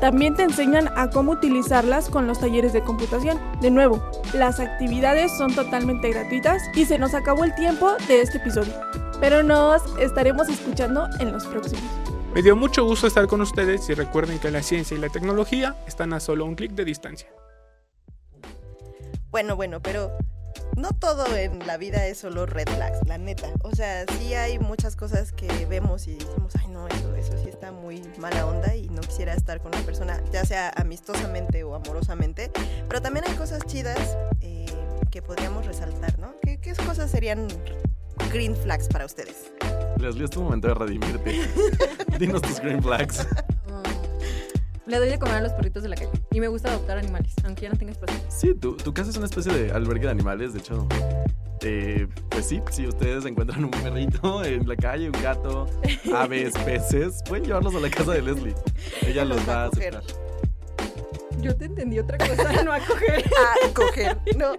también 0.00 0.34
te 0.34 0.42
enseñan 0.42 0.88
a 0.96 1.10
cómo 1.10 1.32
utilizarlas 1.32 2.08
con 2.08 2.26
los 2.26 2.40
talleres 2.40 2.72
de 2.72 2.82
computación. 2.82 3.38
De 3.60 3.70
nuevo, 3.70 4.02
las 4.34 4.60
actividades 4.60 5.36
son 5.36 5.54
totalmente 5.54 6.10
gratuitas 6.10 6.62
y 6.74 6.84
se 6.84 6.98
nos 6.98 7.14
acabó 7.14 7.44
el 7.44 7.54
tiempo 7.54 7.92
de 8.08 8.22
este 8.22 8.38
episodio 8.38 8.74
pero 9.20 9.42
nos 9.42 9.82
estaremos 9.98 10.48
escuchando 10.48 11.08
en 11.20 11.32
los 11.32 11.46
próximos. 11.46 11.84
Me 12.34 12.42
dio 12.42 12.54
mucho 12.54 12.84
gusto 12.84 13.06
estar 13.06 13.26
con 13.26 13.40
ustedes 13.40 13.88
y 13.88 13.94
recuerden 13.94 14.38
que 14.38 14.50
la 14.50 14.62
ciencia 14.62 14.96
y 14.96 15.00
la 15.00 15.08
tecnología 15.08 15.76
están 15.86 16.12
a 16.12 16.20
solo 16.20 16.44
un 16.44 16.54
clic 16.54 16.72
de 16.72 16.84
distancia. 16.84 17.28
Bueno, 19.30 19.56
bueno, 19.56 19.80
pero 19.80 20.12
no 20.76 20.90
todo 20.90 21.26
en 21.36 21.66
la 21.66 21.76
vida 21.76 22.06
es 22.06 22.18
solo 22.18 22.46
red 22.46 22.68
flags, 22.68 22.98
la 23.06 23.18
neta. 23.18 23.48
O 23.62 23.74
sea, 23.74 24.04
sí 24.18 24.34
hay 24.34 24.58
muchas 24.58 24.96
cosas 24.96 25.32
que 25.32 25.66
vemos 25.66 26.06
y 26.06 26.14
decimos, 26.14 26.52
ay 26.58 26.68
no, 26.68 26.86
eso, 26.88 27.14
eso 27.14 27.32
sí 27.42 27.48
está 27.48 27.72
muy 27.72 28.02
mala 28.18 28.46
onda 28.46 28.74
y 28.74 28.88
no 28.88 29.00
quisiera 29.00 29.34
estar 29.34 29.60
con 29.60 29.74
una 29.74 29.84
persona, 29.84 30.22
ya 30.32 30.44
sea 30.44 30.72
amistosamente 30.76 31.64
o 31.64 31.74
amorosamente. 31.74 32.50
Pero 32.88 33.02
también 33.02 33.24
hay 33.26 33.34
cosas 33.36 33.64
chidas 33.66 34.16
eh, 34.40 34.66
que 35.10 35.22
podríamos 35.22 35.66
resaltar, 35.66 36.18
¿no? 36.18 36.34
¿Qué, 36.42 36.58
¿Qué 36.58 36.74
cosas 36.74 37.10
serían 37.10 37.48
green 38.32 38.56
flags 38.56 38.88
para 38.88 39.06
ustedes? 39.06 39.52
Leslie, 39.98 40.24
es 40.24 40.30
tu 40.30 40.42
momento 40.42 40.68
de 40.68 40.74
redimirte. 40.74 41.48
Dinos 42.18 42.42
tus 42.42 42.60
green 42.60 42.82
flags. 42.82 43.26
Le 44.86 44.98
doy 44.98 45.08
de 45.08 45.18
comer 45.18 45.36
a 45.36 45.40
los 45.40 45.52
perritos 45.52 45.82
de 45.82 45.88
la 45.88 45.96
calle. 45.96 46.10
Y 46.30 46.40
me 46.40 46.46
gusta 46.46 46.70
adoptar 46.70 46.96
animales, 46.98 47.34
aunque 47.44 47.62
ya 47.62 47.70
no 47.70 47.76
tenga 47.76 47.92
espacio. 47.92 48.20
Sí, 48.28 48.54
tu, 48.54 48.76
tu 48.76 48.94
casa 48.94 49.10
es 49.10 49.16
una 49.16 49.26
especie 49.26 49.52
de 49.52 49.72
albergue 49.72 50.04
de 50.04 50.12
animales, 50.12 50.52
de 50.52 50.60
hecho. 50.60 50.86
Eh, 51.62 52.06
pues 52.28 52.46
sí, 52.46 52.62
si 52.70 52.86
ustedes 52.86 53.24
encuentran 53.24 53.64
un 53.64 53.70
perrito 53.72 54.44
en 54.44 54.68
la 54.68 54.76
calle, 54.76 55.06
un 55.06 55.20
gato, 55.20 55.66
aves, 56.14 56.54
peces, 56.58 57.20
pueden 57.26 57.46
llevarlos 57.46 57.74
a 57.74 57.80
la 57.80 57.90
casa 57.90 58.12
de 58.12 58.22
Leslie. 58.22 58.54
Ella 59.02 59.24
los, 59.24 59.38
va 59.48 59.64
a 59.64 59.66
aceptar. 59.66 60.02
Yo 61.40 61.56
te 61.56 61.64
entendí 61.64 61.98
otra 61.98 62.18
cosa, 62.18 62.62
no 62.64 62.72
a 62.72 62.78
coger. 62.78 63.24
A 63.24 63.74
coger, 63.74 64.18
no. 64.36 64.52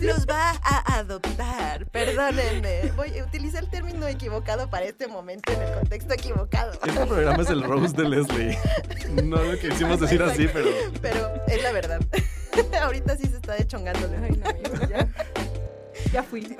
Los 0.00 0.26
va 0.26 0.52
a 0.62 0.98
adoptar. 0.98 1.86
Perdónenme. 1.86 2.92
Voy 2.96 3.18
a 3.18 3.24
utilizar 3.24 3.64
el 3.64 3.70
término 3.70 4.06
equivocado 4.06 4.68
para 4.68 4.84
este 4.84 5.06
momento 5.06 5.52
en 5.52 5.62
el 5.62 5.72
contexto 5.72 6.14
equivocado. 6.14 6.72
Este 6.72 7.06
programa 7.06 7.42
es 7.42 7.50
el 7.50 7.62
Rose 7.62 7.96
de 7.96 8.08
Leslie. 8.08 8.58
No 9.22 9.36
lo 9.36 9.58
que 9.58 9.68
hicimos 9.68 10.00
decir 10.00 10.22
así, 10.22 10.48
pero. 10.52 10.70
Pero 11.00 11.30
es 11.46 11.62
la 11.62 11.72
verdad. 11.72 12.00
Ahorita 12.82 13.16
sí 13.16 13.26
se 13.26 13.36
está 13.36 13.54
dechongando. 13.54 14.10
Ay, 14.22 14.30
no, 14.32 14.88
ya. 14.88 15.08
Ya 16.12 16.22
fui. 16.22 16.56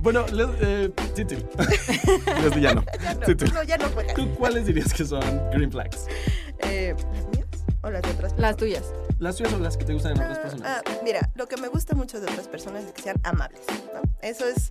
Bueno, 0.00 0.26
les, 0.28 0.48
eh. 0.60 0.92
Leslie 2.42 2.60
ya 2.60 2.74
no. 2.74 2.84
Ya 3.00 3.14
no, 3.14 3.54
no, 3.54 3.62
ya 3.62 3.78
no. 3.78 3.86
¿Tú 4.14 4.34
cuáles 4.34 4.66
dirías 4.66 4.92
que 4.92 5.04
son 5.04 5.22
green 5.50 5.70
flags? 5.70 6.06
Eh, 6.60 6.94
¿Las 7.12 7.26
mías 7.28 7.43
o 7.84 7.90
las 7.90 8.02
de 8.02 8.10
otras 8.10 8.32
personas? 8.32 8.40
Las 8.40 8.56
tuyas. 8.56 8.84
Las 9.18 9.36
tuyas 9.36 9.52
o 9.52 9.58
las 9.58 9.76
que 9.76 9.84
te 9.84 9.92
gustan 9.94 10.12
en 10.16 10.22
otras 10.22 10.38
personas. 10.38 10.82
Ah, 10.86 10.90
mira, 11.04 11.30
lo 11.34 11.46
que 11.46 11.56
me 11.56 11.68
gusta 11.68 11.94
mucho 11.94 12.20
de 12.20 12.26
otras 12.30 12.48
personas 12.48 12.84
es 12.84 12.92
que 12.92 13.02
sean 13.02 13.16
amables. 13.22 13.60
¿no? 13.94 14.02
Eso 14.22 14.46
es 14.46 14.70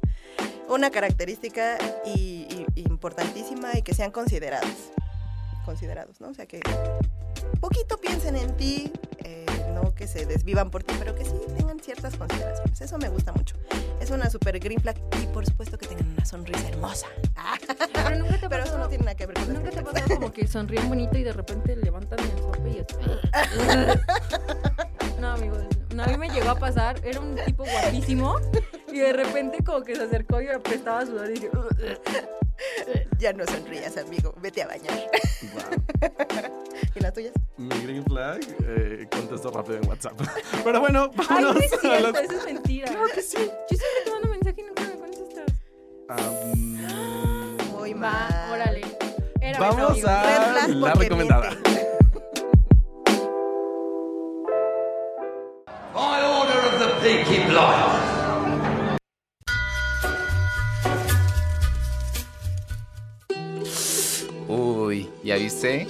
una 0.69 0.89
característica 0.89 1.77
y, 2.05 2.65
y- 2.75 2.81
importantísima 2.81 3.77
y 3.77 3.81
que 3.83 3.93
sean 3.93 4.11
considerados. 4.11 4.69
Considerados, 5.65 6.19
¿no? 6.19 6.29
O 6.29 6.33
sea, 6.33 6.45
que 6.45 6.59
poquito 7.61 7.97
piensen 7.97 8.35
en 8.35 8.55
ti, 8.57 8.91
eh, 9.23 9.42
no 9.73 9.93
que 9.95 10.07
se 10.07 10.25
desvivan 10.25 10.69
por 10.71 10.83
ti, 10.83 10.93
pero 10.99 11.15
que 11.15 11.23
sí 11.25 11.33
tengan 11.57 11.79
ciertas 11.79 12.15
consideraciones. 12.15 12.79
Eso 12.81 12.97
me 12.97 13.09
gusta 13.09 13.31
mucho. 13.33 13.55
Es 13.99 14.09
una 14.11 14.29
super 14.29 14.57
green 14.59 14.79
flag 14.81 14.95
y 15.21 15.25
por 15.27 15.45
supuesto 15.45 15.77
que 15.77 15.87
tengan 15.87 16.07
una 16.11 16.25
sonrisa 16.25 16.67
hermosa. 16.69 17.07
Pero 17.93 18.15
nunca 18.17 18.37
te 18.37 18.39
Pero 18.49 18.63
eso 18.63 18.77
no 18.77 18.83
pasado- 18.83 18.89
tiene 18.89 19.15
que 19.15 19.25
ver 19.25 19.35
con 19.35 19.53
Nunca 19.53 19.69
te 19.71 19.79
ha 19.79 19.83
pasado 19.83 20.15
como 20.15 20.31
que 20.31 20.47
sonríen 20.47 20.87
bonito 20.89 21.17
y 21.17 21.23
de 21.23 21.33
repente 21.33 21.75
levantan 21.75 22.19
el 22.19 22.37
sope 22.39 22.69
y 22.69 22.77
es... 22.79 22.85
No, 25.19 25.31
amigo, 25.31 25.55
no, 25.95 26.03
a 26.03 26.07
mí 26.07 26.17
me 26.17 26.29
llegó 26.29 26.49
a 26.49 26.59
pasar, 26.59 26.99
era 27.05 27.19
un 27.21 27.35
tipo 27.45 27.63
guapísimo 27.63 28.35
y 28.91 28.99
de 28.99 29.13
repente 29.13 29.63
como 29.63 29.81
que 29.83 29.95
se 29.95 30.03
acercó 30.03 30.41
y 30.41 30.47
me 30.47 30.59
prestaba 30.59 30.99
a 30.99 31.05
sudar 31.05 31.29
y 31.29 31.33
dije... 31.35 31.49
Ya 33.19 33.31
no 33.31 33.45
sonrías, 33.45 33.95
amigo. 33.97 34.33
Vete 34.41 34.63
a 34.63 34.67
bañar. 34.67 34.99
¿Y 36.95 36.99
las 36.99 37.13
tuyas? 37.13 37.33
Mi 37.57 37.69
green 37.81 38.03
flag, 38.05 38.39
eh, 38.67 39.07
contesto 39.11 39.51
rápido 39.51 39.77
en 39.77 39.87
WhatsApp. 39.87 40.13
Pero 40.63 40.79
bueno, 40.79 41.09
Ay, 41.17 41.25
vámonos 41.43 41.55
no 41.55 41.59
es 41.61 41.73
a 41.73 41.77
cierto, 41.79 42.11
las- 42.11 42.21
eso 42.23 42.33
es 42.39 42.45
mentira. 42.45 42.87
Claro 42.87 43.05
que 43.13 43.21
sí. 43.21 43.37
Yo 43.37 43.77
siempre 43.77 44.01
te 44.05 44.11
mando 44.11 44.27
mensaje 44.29 44.61
y 44.61 44.63
nunca 44.63 44.83
me 44.83 44.95
contestas. 44.99 45.45
Am, 46.09 47.71
Muy 47.71 47.93
Va, 47.93 47.99
mal. 47.99 48.51
órale. 48.51 48.81
Era 49.41 49.59
Vamos 49.59 49.91
amigo. 49.91 50.07
a 50.07 50.67
la 50.67 50.93
recomendada. 50.93 51.49
miente. 51.51 51.87
By 55.93 56.21
order 56.23 56.57
of 56.57 56.79
the 56.79 56.87
Peaky 57.01 57.43
Blinders. 57.47 59.03
Uy, 64.47 65.09
¿ya 65.23 65.35
viste? 65.35 65.87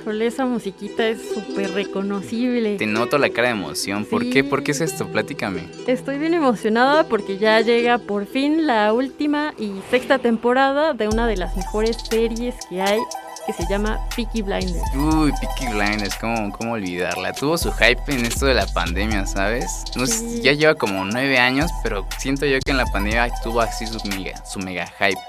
Híjole, 0.00 0.26
esa 0.26 0.46
musiquita 0.46 1.06
es 1.06 1.18
súper 1.34 1.72
reconocible. 1.72 2.76
Te 2.78 2.86
noto 2.86 3.18
la 3.18 3.28
cara 3.28 3.48
de 3.48 3.54
emoción. 3.54 4.06
¿Por 4.06 4.28
qué? 4.30 4.42
¿Por 4.42 4.62
qué 4.62 4.70
es 4.72 4.80
esto? 4.80 5.06
Platícame. 5.08 5.68
Estoy 5.86 6.16
bien 6.18 6.32
emocionada 6.32 7.04
porque 7.04 7.36
ya 7.36 7.60
llega 7.60 7.98
por 7.98 8.26
fin 8.26 8.66
la 8.66 8.94
última 8.94 9.52
y 9.58 9.72
sexta 9.90 10.18
temporada 10.18 10.94
de 10.94 11.08
una 11.08 11.26
de 11.26 11.36
las 11.36 11.54
mejores 11.54 11.98
series 12.08 12.54
que 12.70 12.80
hay, 12.80 12.98
que 13.46 13.52
se 13.52 13.64
llama 13.68 13.98
Peaky 14.16 14.40
Blinders. 14.40 14.82
Uy, 14.96 15.32
Peaky 15.38 15.66
Blinders, 15.74 16.14
¿cómo, 16.18 16.50
¿cómo 16.52 16.72
olvidarla? 16.72 17.34
Tuvo 17.34 17.58
su 17.58 17.70
hype 17.72 18.00
en 18.08 18.24
esto 18.24 18.46
de 18.46 18.54
la 18.54 18.66
pandemia, 18.68 19.26
¿sabes? 19.26 19.84
No 19.96 20.06
sé, 20.06 20.14
Sí. 20.18 20.40
ya 20.40 20.52
lleva 20.54 20.74
como 20.76 21.04
nueve 21.04 21.38
años, 21.38 21.70
pero 21.82 22.06
siento 22.18 22.46
yo 22.46 22.58
que 22.64 22.70
en 22.70 22.78
la 22.78 22.86
pandemia 22.86 23.30
tuvo 23.42 23.60
así 23.60 23.86
su 23.86 23.98
mega, 24.08 24.42
su 24.46 24.60
mega 24.60 24.86
hype. 24.98 25.20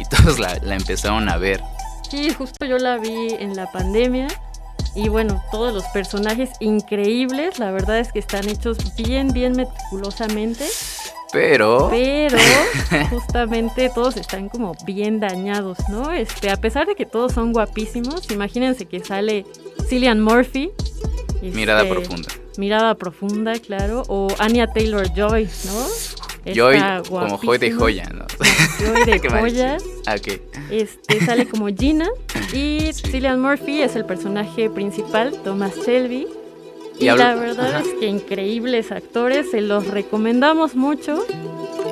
Y 0.00 0.04
todos 0.08 0.40
la, 0.40 0.58
la 0.62 0.74
empezaron 0.74 1.28
a 1.28 1.36
ver. 1.36 1.60
Sí, 2.10 2.30
justo 2.30 2.64
yo 2.64 2.78
la 2.78 2.96
vi 2.98 3.34
en 3.38 3.54
la 3.54 3.70
pandemia. 3.70 4.28
Y 4.94 5.08
bueno, 5.08 5.42
todos 5.52 5.72
los 5.74 5.84
personajes 5.86 6.50
increíbles, 6.60 7.58
la 7.58 7.70
verdad 7.70 7.98
es 7.98 8.12
que 8.12 8.18
están 8.18 8.48
hechos 8.48 8.78
bien, 8.96 9.28
bien 9.28 9.52
meticulosamente. 9.52 10.64
Pero... 11.32 11.88
Pero 11.90 12.38
justamente 13.10 13.90
todos 13.94 14.16
están 14.16 14.48
como 14.48 14.74
bien 14.84 15.20
dañados, 15.20 15.78
¿no? 15.90 16.10
Este, 16.12 16.50
a 16.50 16.56
pesar 16.56 16.86
de 16.86 16.94
que 16.94 17.04
todos 17.04 17.32
son 17.32 17.52
guapísimos, 17.52 18.30
imagínense 18.30 18.86
que 18.86 19.00
sale 19.04 19.44
Cillian 19.86 20.20
Murphy. 20.20 20.70
Mirada 21.42 21.82
este, 21.82 21.94
profunda. 21.94 22.28
Mirada 22.56 22.94
profunda, 22.94 23.52
claro. 23.58 24.02
O 24.08 24.28
Anya 24.38 24.66
Taylor 24.66 25.06
Joy, 25.14 25.48
¿no? 25.66 25.86
Joy 26.44 26.78
como 27.08 27.38
Joy 27.38 27.58
de 27.58 27.72
joya, 27.72 28.08
¿no? 28.14 28.26
Joy 28.78 29.04
de 29.04 29.28
joya. 29.28 29.78
Ah, 30.06 30.16
ok. 30.16 30.40
Este 30.70 31.24
sale 31.24 31.46
como 31.46 31.68
Gina. 31.68 32.08
Y 32.52 32.92
Cillian 32.92 33.40
Murphy 33.40 33.82
es 33.82 33.96
el 33.96 34.04
personaje 34.04 34.70
principal, 34.70 35.32
Thomas 35.44 35.74
Shelby. 35.84 36.26
Y 37.00 37.04
la 37.06 37.34
verdad 37.36 37.76
Ajá. 37.76 37.80
es 37.80 37.94
que 38.00 38.06
increíbles 38.06 38.90
actores, 38.90 39.50
se 39.52 39.60
los 39.60 39.86
recomendamos 39.86 40.74
mucho. 40.74 41.24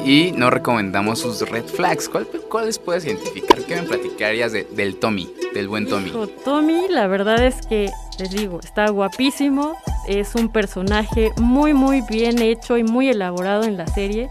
Y 0.06 0.30
no 0.36 0.50
recomendamos 0.50 1.18
sus 1.18 1.40
red 1.50 1.64
flags. 1.64 2.08
¿Cuál- 2.08 2.28
¿Cuáles 2.48 2.78
puedes 2.78 3.04
identificar? 3.04 3.58
¿Qué 3.62 3.74
me 3.74 3.82
platicarías 3.82 4.52
de- 4.52 4.62
del 4.64 4.96
Tommy? 5.00 5.28
Del 5.52 5.66
buen 5.66 5.88
Tommy. 5.88 6.12
Tommy, 6.44 6.86
la 6.88 7.08
verdad 7.08 7.44
es 7.44 7.66
que, 7.66 7.90
les 8.20 8.30
digo, 8.30 8.60
está 8.62 8.88
guapísimo. 8.90 9.76
Es 10.06 10.36
un 10.36 10.48
personaje 10.48 11.32
muy, 11.38 11.74
muy 11.74 12.02
bien 12.02 12.40
hecho 12.40 12.76
y 12.78 12.84
muy 12.84 13.08
elaborado 13.08 13.64
en 13.64 13.76
la 13.76 13.88
serie. 13.88 14.30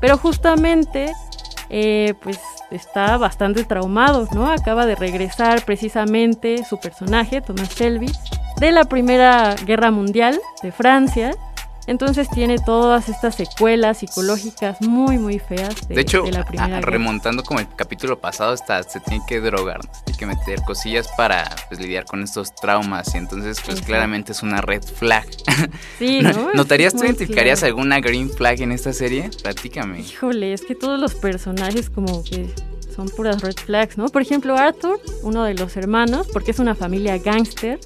Pero 0.00 0.16
justamente, 0.16 1.12
eh, 1.70 2.14
pues 2.22 2.38
está 2.70 3.16
bastante 3.16 3.64
traumado, 3.64 4.28
¿no? 4.32 4.48
Acaba 4.48 4.86
de 4.86 4.94
regresar 4.94 5.64
precisamente 5.64 6.64
su 6.64 6.78
personaje, 6.78 7.40
Thomas 7.40 7.74
Shelby, 7.74 8.12
de 8.60 8.70
la 8.70 8.84
Primera 8.84 9.56
Guerra 9.66 9.90
Mundial 9.90 10.38
de 10.62 10.70
Francia. 10.70 11.32
Entonces 11.86 12.28
tiene 12.30 12.58
todas 12.58 13.08
estas 13.08 13.36
secuelas 13.36 13.98
psicológicas 13.98 14.80
muy, 14.80 15.18
muy 15.18 15.38
feas 15.38 15.88
de, 15.88 15.94
De 15.94 16.00
hecho, 16.00 16.22
de 16.22 16.32
la 16.32 16.44
Primera 16.44 16.80
remontando 16.80 17.42
como 17.42 17.60
el 17.60 17.68
capítulo 17.74 18.18
pasado, 18.18 18.52
hasta 18.52 18.82
se 18.82 19.00
tiene 19.00 19.24
que 19.26 19.40
drogar, 19.40 19.84
¿no? 19.84 19.94
se 19.94 20.02
tiene 20.04 20.18
que 20.18 20.26
meter 20.26 20.62
cosillas 20.62 21.08
para 21.16 21.48
pues, 21.68 21.80
lidiar 21.80 22.04
con 22.04 22.22
estos 22.22 22.54
traumas. 22.54 23.14
Y 23.14 23.18
entonces, 23.18 23.58
pues 23.58 23.76
Exacto. 23.76 23.86
claramente 23.86 24.32
es 24.32 24.42
una 24.42 24.60
red 24.60 24.82
flag. 24.82 25.26
Sí, 25.98 26.20
¿no? 26.22 26.52
¿Notarías 26.54 26.94
tú 26.94 27.04
identificarías 27.04 27.60
claro. 27.60 27.76
alguna 27.76 28.00
green 28.00 28.30
flag 28.30 28.60
en 28.62 28.72
esta 28.72 28.92
serie? 28.92 29.30
Platícame. 29.42 30.00
Híjole, 30.00 30.52
es 30.52 30.62
que 30.62 30.74
todos 30.74 30.98
los 30.98 31.14
personajes 31.14 31.90
como 31.90 32.24
que 32.24 32.48
son 32.94 33.08
puras 33.10 33.42
red 33.42 33.54
flags, 33.54 33.98
¿no? 33.98 34.08
Por 34.08 34.22
ejemplo, 34.22 34.56
Arthur, 34.56 34.98
uno 35.22 35.44
de 35.44 35.54
los 35.54 35.76
hermanos, 35.76 36.26
porque 36.32 36.50
es 36.50 36.58
una 36.58 36.74
familia 36.74 37.18
gángster. 37.18 37.78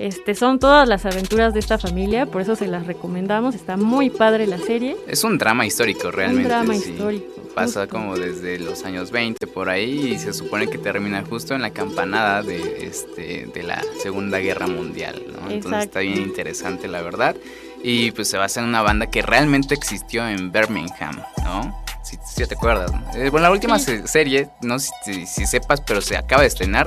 Este, 0.00 0.34
son 0.34 0.58
todas 0.58 0.88
las 0.88 1.04
aventuras 1.04 1.52
de 1.52 1.60
esta 1.60 1.76
familia, 1.76 2.24
por 2.24 2.40
eso 2.40 2.56
se 2.56 2.66
las 2.66 2.86
recomendamos. 2.86 3.54
Está 3.54 3.76
muy 3.76 4.08
padre 4.08 4.46
la 4.46 4.56
serie. 4.58 4.96
Es 5.06 5.24
un 5.24 5.36
drama 5.36 5.66
histórico 5.66 6.10
realmente. 6.10 6.44
Un 6.44 6.48
drama 6.48 6.74
sí. 6.74 6.90
histórico. 6.92 7.26
Pasa 7.54 7.80
justo. 7.82 7.96
como 7.96 8.16
desde 8.16 8.58
los 8.58 8.84
años 8.86 9.10
20 9.10 9.46
por 9.48 9.68
ahí 9.68 10.12
y 10.14 10.18
se 10.18 10.32
supone 10.32 10.68
que 10.68 10.78
termina 10.78 11.22
justo 11.28 11.54
en 11.54 11.60
la 11.60 11.70
campanada 11.70 12.42
de, 12.42 12.86
este, 12.86 13.46
de 13.52 13.62
la 13.62 13.82
Segunda 14.02 14.38
Guerra 14.38 14.66
Mundial, 14.68 15.22
¿no? 15.38 15.50
Entonces 15.50 15.84
está 15.84 16.00
bien 16.00 16.16
interesante 16.22 16.88
la 16.88 17.02
verdad. 17.02 17.36
Y 17.82 18.12
pues 18.12 18.28
se 18.28 18.38
basa 18.38 18.60
en 18.60 18.66
una 18.68 18.80
banda 18.80 19.06
que 19.10 19.20
realmente 19.20 19.74
existió 19.74 20.26
en 20.26 20.50
Birmingham, 20.50 21.20
¿no? 21.44 21.78
Si, 22.02 22.16
si 22.24 22.46
te 22.46 22.54
acuerdas. 22.54 22.90
¿no? 22.92 23.02
Eh, 23.20 23.28
bueno, 23.28 23.48
la 23.48 23.50
última 23.52 23.78
Sí. 23.78 23.84
se- 23.98 24.06
serie, 24.08 24.48
no 24.62 24.78
sé 24.78 24.90
si, 25.04 25.26
si 25.26 25.44
sepas, 25.44 25.82
pero 25.82 26.00
se 26.00 26.16
acaba 26.16 26.40
de 26.42 26.48
estrenar. 26.48 26.86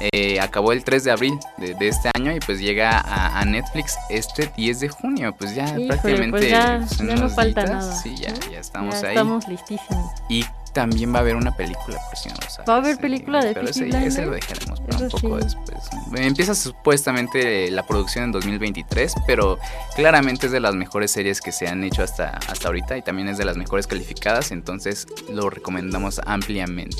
Eh, 0.00 0.40
acabó 0.40 0.72
el 0.72 0.84
3 0.84 1.04
de 1.04 1.10
abril 1.10 1.38
de, 1.56 1.74
de 1.74 1.88
este 1.88 2.10
año 2.14 2.32
y 2.34 2.40
pues 2.40 2.58
llega 2.60 2.98
a, 2.98 3.40
a 3.40 3.44
Netflix 3.44 3.96
este 4.10 4.50
10 4.56 4.80
de 4.80 4.88
junio. 4.88 5.34
Pues 5.36 5.54
ya 5.54 5.66
Híjole, 5.66 5.86
prácticamente 5.86 6.30
pues 6.30 6.50
ya, 6.50 6.84
pues, 6.86 7.00
en 7.00 7.08
ya 7.08 7.16
no 7.16 7.28
falta 7.30 7.64
días, 7.64 7.70
nada. 7.72 7.96
Sí, 7.96 8.16
ya, 8.16 8.32
¿no? 8.32 8.52
ya 8.52 8.58
estamos 8.60 9.00
Ya 9.00 9.08
ahí. 9.08 9.14
Estamos 9.14 9.48
listísimos. 9.48 10.12
Y 10.28 10.44
también 10.74 11.12
va 11.14 11.18
a 11.18 11.20
haber 11.20 11.36
una 11.36 11.56
película, 11.56 11.98
por 12.08 12.18
si 12.18 12.28
no 12.28 12.34
lo 12.34 12.50
sabes. 12.50 12.68
¿Va 12.68 12.74
a 12.74 12.76
haber 12.78 12.96
Sí, 12.96 13.00
película 13.00 13.42
de 13.42 13.54
Pero 13.54 13.68
ese, 13.68 13.88
ese 13.88 14.26
lo 14.26 14.32
dejaremos 14.32 14.80
para 14.80 14.98
un 14.98 15.08
poco 15.08 15.38
sí. 15.40 15.44
después. 15.44 15.78
Empieza 16.16 16.54
supuestamente 16.54 17.70
la 17.70 17.86
producción 17.86 18.24
en 18.24 18.32
2023, 18.32 19.14
pero 19.26 19.58
claramente 19.96 20.46
es 20.46 20.52
de 20.52 20.60
las 20.60 20.74
mejores 20.74 21.10
series 21.10 21.40
que 21.40 21.52
se 21.52 21.68
han 21.68 21.82
hecho 21.84 22.02
hasta, 22.02 22.30
hasta 22.48 22.68
ahorita 22.68 22.98
y 22.98 23.02
también 23.02 23.28
es 23.28 23.38
de 23.38 23.44
las 23.44 23.56
mejores 23.56 23.86
calificadas, 23.86 24.50
entonces 24.50 25.06
lo 25.32 25.48
recomendamos 25.48 26.20
ampliamente. 26.26 26.96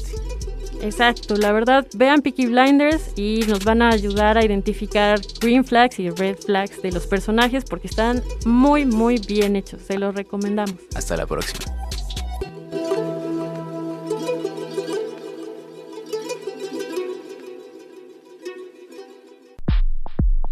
Exacto, 0.80 1.36
la 1.36 1.50
verdad, 1.52 1.86
vean 1.94 2.20
Peaky 2.20 2.46
Blinders 2.46 3.12
y 3.16 3.40
nos 3.48 3.64
van 3.64 3.80
a 3.80 3.88
ayudar 3.88 4.36
a 4.36 4.44
identificar 4.44 5.18
green 5.40 5.64
flags 5.64 5.98
y 5.98 6.10
red 6.10 6.36
flags 6.36 6.82
de 6.82 6.92
los 6.92 7.06
personajes 7.06 7.64
porque 7.64 7.86
están 7.86 8.22
muy, 8.44 8.84
muy 8.84 9.18
bien 9.18 9.56
hechos. 9.56 9.82
Se 9.82 9.98
los 9.98 10.14
recomendamos. 10.14 10.76
Hasta 10.94 11.16
la 11.16 11.26
próxima. 11.26 11.74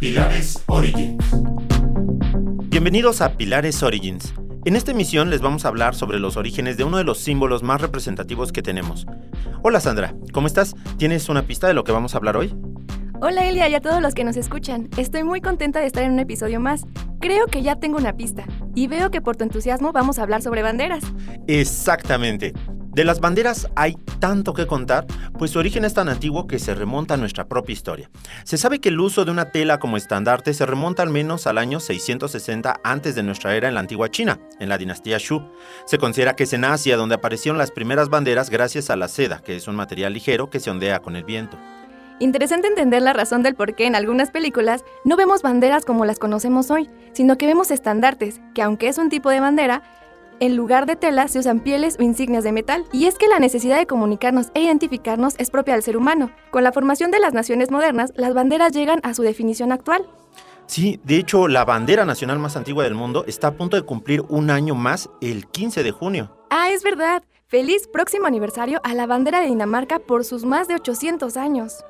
Pilares 0.02 0.60
Origins. 0.66 1.24
Bienvenidos 2.64 3.20
a 3.20 3.36
Pilares 3.36 3.84
Origins. 3.84 4.34
En 4.64 4.74
esta 4.74 4.90
emisión 4.90 5.30
les 5.30 5.40
vamos 5.40 5.64
a 5.64 5.68
hablar 5.68 5.94
sobre 5.94 6.18
los 6.18 6.36
orígenes 6.36 6.76
de 6.76 6.82
uno 6.82 6.96
de 6.96 7.04
los 7.04 7.18
símbolos 7.18 7.62
más 7.62 7.80
representativos 7.80 8.50
que 8.50 8.62
tenemos. 8.62 9.06
Hola 9.62 9.78
Sandra, 9.78 10.12
¿cómo 10.32 10.48
estás? 10.48 10.74
¿Tienes 10.96 11.28
una 11.28 11.44
pista 11.44 11.68
de 11.68 11.74
lo 11.74 11.84
que 11.84 11.92
vamos 11.92 12.14
a 12.14 12.18
hablar 12.18 12.36
hoy? 12.36 12.52
Hola 13.20 13.48
Elia 13.48 13.68
y 13.68 13.76
a 13.76 13.80
todos 13.80 14.02
los 14.02 14.14
que 14.14 14.24
nos 14.24 14.36
escuchan. 14.36 14.88
Estoy 14.96 15.22
muy 15.22 15.40
contenta 15.40 15.78
de 15.78 15.86
estar 15.86 16.02
en 16.02 16.10
un 16.10 16.18
episodio 16.18 16.58
más. 16.58 16.82
Creo 17.20 17.46
que 17.46 17.62
ya 17.62 17.76
tengo 17.76 17.96
una 17.96 18.16
pista. 18.16 18.44
Y 18.74 18.88
veo 18.88 19.12
que 19.12 19.20
por 19.20 19.36
tu 19.36 19.44
entusiasmo 19.44 19.92
vamos 19.92 20.18
a 20.18 20.24
hablar 20.24 20.42
sobre 20.42 20.62
banderas. 20.62 21.04
Exactamente. 21.46 22.54
De 22.92 23.04
las 23.04 23.20
banderas 23.20 23.70
hay 23.74 23.94
tanto 24.20 24.52
que 24.52 24.66
contar, 24.66 25.06
pues 25.38 25.52
su 25.52 25.58
origen 25.58 25.86
es 25.86 25.94
tan 25.94 26.10
antiguo 26.10 26.46
que 26.46 26.58
se 26.58 26.74
remonta 26.74 27.14
a 27.14 27.16
nuestra 27.16 27.48
propia 27.48 27.72
historia. 27.72 28.10
Se 28.44 28.58
sabe 28.58 28.80
que 28.80 28.90
el 28.90 29.00
uso 29.00 29.24
de 29.24 29.30
una 29.30 29.46
tela 29.46 29.78
como 29.78 29.96
estandarte 29.96 30.52
se 30.52 30.66
remonta 30.66 31.02
al 31.02 31.08
menos 31.08 31.46
al 31.46 31.56
año 31.56 31.80
660 31.80 32.80
antes 32.84 33.14
de 33.14 33.22
nuestra 33.22 33.56
era 33.56 33.68
en 33.68 33.74
la 33.74 33.80
antigua 33.80 34.10
China, 34.10 34.40
en 34.60 34.68
la 34.68 34.76
dinastía 34.76 35.16
Shu. 35.16 35.42
Se 35.86 35.96
considera 35.96 36.36
que 36.36 36.42
es 36.42 36.52
en 36.52 36.66
Asia 36.66 36.98
donde 36.98 37.14
aparecieron 37.14 37.56
las 37.56 37.70
primeras 37.70 38.10
banderas 38.10 38.50
gracias 38.50 38.90
a 38.90 38.96
la 38.96 39.08
seda, 39.08 39.40
que 39.42 39.56
es 39.56 39.66
un 39.68 39.76
material 39.76 40.12
ligero 40.12 40.50
que 40.50 40.60
se 40.60 40.68
ondea 40.68 41.00
con 41.00 41.16
el 41.16 41.24
viento. 41.24 41.56
Interesante 42.18 42.68
entender 42.68 43.00
la 43.00 43.14
razón 43.14 43.42
del 43.42 43.54
por 43.54 43.74
qué 43.74 43.86
en 43.86 43.96
algunas 43.96 44.30
películas 44.30 44.84
no 45.06 45.16
vemos 45.16 45.40
banderas 45.40 45.86
como 45.86 46.04
las 46.04 46.18
conocemos 46.18 46.70
hoy, 46.70 46.90
sino 47.14 47.38
que 47.38 47.46
vemos 47.46 47.70
estandartes, 47.70 48.42
que 48.54 48.60
aunque 48.60 48.88
es 48.88 48.98
un 48.98 49.08
tipo 49.08 49.30
de 49.30 49.40
bandera, 49.40 49.82
En 50.42 50.56
lugar 50.56 50.86
de 50.86 50.96
tela 50.96 51.28
se 51.28 51.38
usan 51.38 51.60
pieles 51.60 51.96
o 52.00 52.02
insignias 52.02 52.42
de 52.42 52.50
metal. 52.50 52.84
Y 52.90 53.06
es 53.06 53.16
que 53.16 53.28
la 53.28 53.38
necesidad 53.38 53.78
de 53.78 53.86
comunicarnos 53.86 54.48
e 54.54 54.62
identificarnos 54.62 55.36
es 55.38 55.50
propia 55.50 55.74
del 55.74 55.84
ser 55.84 55.96
humano. 55.96 56.32
Con 56.50 56.64
la 56.64 56.72
formación 56.72 57.12
de 57.12 57.20
las 57.20 57.32
naciones 57.32 57.70
modernas, 57.70 58.12
las 58.16 58.34
banderas 58.34 58.72
llegan 58.72 58.98
a 59.04 59.14
su 59.14 59.22
definición 59.22 59.70
actual. 59.70 60.04
Sí, 60.66 60.98
de 61.04 61.18
hecho, 61.18 61.46
la 61.46 61.64
bandera 61.64 62.04
nacional 62.04 62.40
más 62.40 62.56
antigua 62.56 62.82
del 62.82 62.96
mundo 62.96 63.24
está 63.28 63.46
a 63.46 63.54
punto 63.54 63.76
de 63.76 63.82
cumplir 63.82 64.24
un 64.30 64.50
año 64.50 64.74
más 64.74 65.10
el 65.20 65.46
15 65.46 65.84
de 65.84 65.92
junio. 65.92 66.36
Ah, 66.50 66.70
es 66.72 66.82
verdad. 66.82 67.22
Feliz 67.46 67.86
próximo 67.86 68.26
aniversario 68.26 68.80
a 68.82 68.94
la 68.94 69.06
bandera 69.06 69.42
de 69.42 69.46
Dinamarca 69.46 70.00
por 70.00 70.24
sus 70.24 70.44
más 70.44 70.66
de 70.66 70.74
800 70.74 71.36
años. 71.36 71.84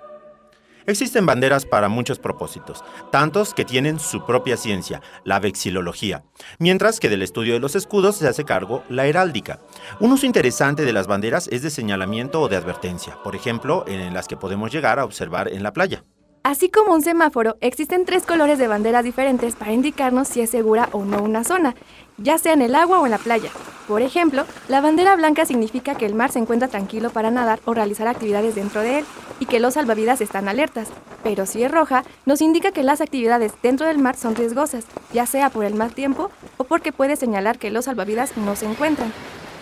Existen 0.87 1.27
banderas 1.27 1.65
para 1.65 1.89
muchos 1.89 2.19
propósitos, 2.19 2.85
tantos 3.11 3.55
que 3.55 3.65
tienen 3.65 3.99
su 3.99 4.25
propia 4.25 4.57
ciencia, 4.57 5.01
la 5.25 5.41
vexilología, 5.41 6.25
mientras 6.59 7.01
que 7.01 7.09
del 7.09 7.23
estudio 7.23 7.55
de 7.55 7.61
los 7.61 7.75
escudos 7.75 8.17
se 8.17 8.29
hace 8.29 8.45
cargo 8.45 8.83
la 8.89 9.07
heráldica. 9.07 9.61
Un 10.01 10.13
uso 10.13 10.27
interesante 10.27 10.85
de 10.85 10.93
las 10.93 11.07
banderas 11.07 11.49
es 11.49 11.63
de 11.63 11.71
señalamiento 11.71 12.41
o 12.41 12.49
de 12.49 12.57
advertencia, 12.57 13.19
por 13.23 13.37
ejemplo, 13.37 13.85
en 13.87 14.13
las 14.13 14.29
que 14.29 14.37
podemos 14.37 14.73
llegar 14.73 14.99
a 14.99 15.05
observar 15.05 15.49
en 15.49 15.63
la 15.63 15.73
playa. 15.73 16.05
Así 16.45 16.69
como 16.69 16.93
un 16.93 17.03
semáforo, 17.03 17.57
existen 17.61 18.05
tres 18.05 18.25
colores 18.25 18.59
de 18.59 18.67
banderas 18.67 19.05
diferentes 19.05 19.55
para 19.55 19.73
indicarnos 19.73 20.27
si 20.27 20.41
es 20.41 20.51
segura 20.51 20.89
o 20.91 21.05
no 21.05 21.23
una 21.23 21.45
zona, 21.45 21.77
ya 22.19 22.37
sea 22.37 22.53
en 22.53 22.63
el 22.63 22.75
agua 22.75 22.99
o 22.99 23.05
en 23.05 23.13
la 23.13 23.19
playa. 23.19 23.51
Por 23.87 24.03
ejemplo, 24.03 24.45
la 24.69 24.81
bandera 24.81 25.15
blanca 25.15 25.47
significa 25.47 25.95
que 25.95 26.05
el 26.05 26.17
mar 26.17 26.33
se 26.33 26.41
encuentra 26.41 26.67
tranquilo 26.67 27.11
para 27.11 27.31
nadar 27.31 27.61
o 27.65 27.75
realizar 27.75 28.09
actividades 28.09 28.57
dentro 28.57 28.81
de 28.81 28.99
él 28.99 29.05
y 29.39 29.47
que 29.47 29.61
los 29.61 29.75
salvavidas 29.75 30.21
están 30.21 30.49
alertas. 30.49 30.89
Pero 31.23 31.47
si 31.47 31.63
es 31.63 31.71
roja, 31.71 32.03
nos 32.27 32.41
indica 32.41 32.73
que 32.73 32.83
las 32.83 33.01
actividades 33.01 33.53
dentro 33.63 33.87
del 33.87 33.99
mar 33.99 34.17
son 34.17 34.35
riesgosas, 34.35 34.85
ya 35.13 35.27
sea 35.27 35.49
por 35.49 35.65
el 35.65 35.75
mal 35.75 35.95
tiempo 35.95 36.33
o 36.57 36.65
porque 36.65 36.91
puede 36.91 37.15
señalar 37.15 37.59
que 37.59 37.71
los 37.71 37.85
salvavidas 37.85 38.37
no 38.37 38.57
se 38.57 38.67
encuentran. 38.67 39.13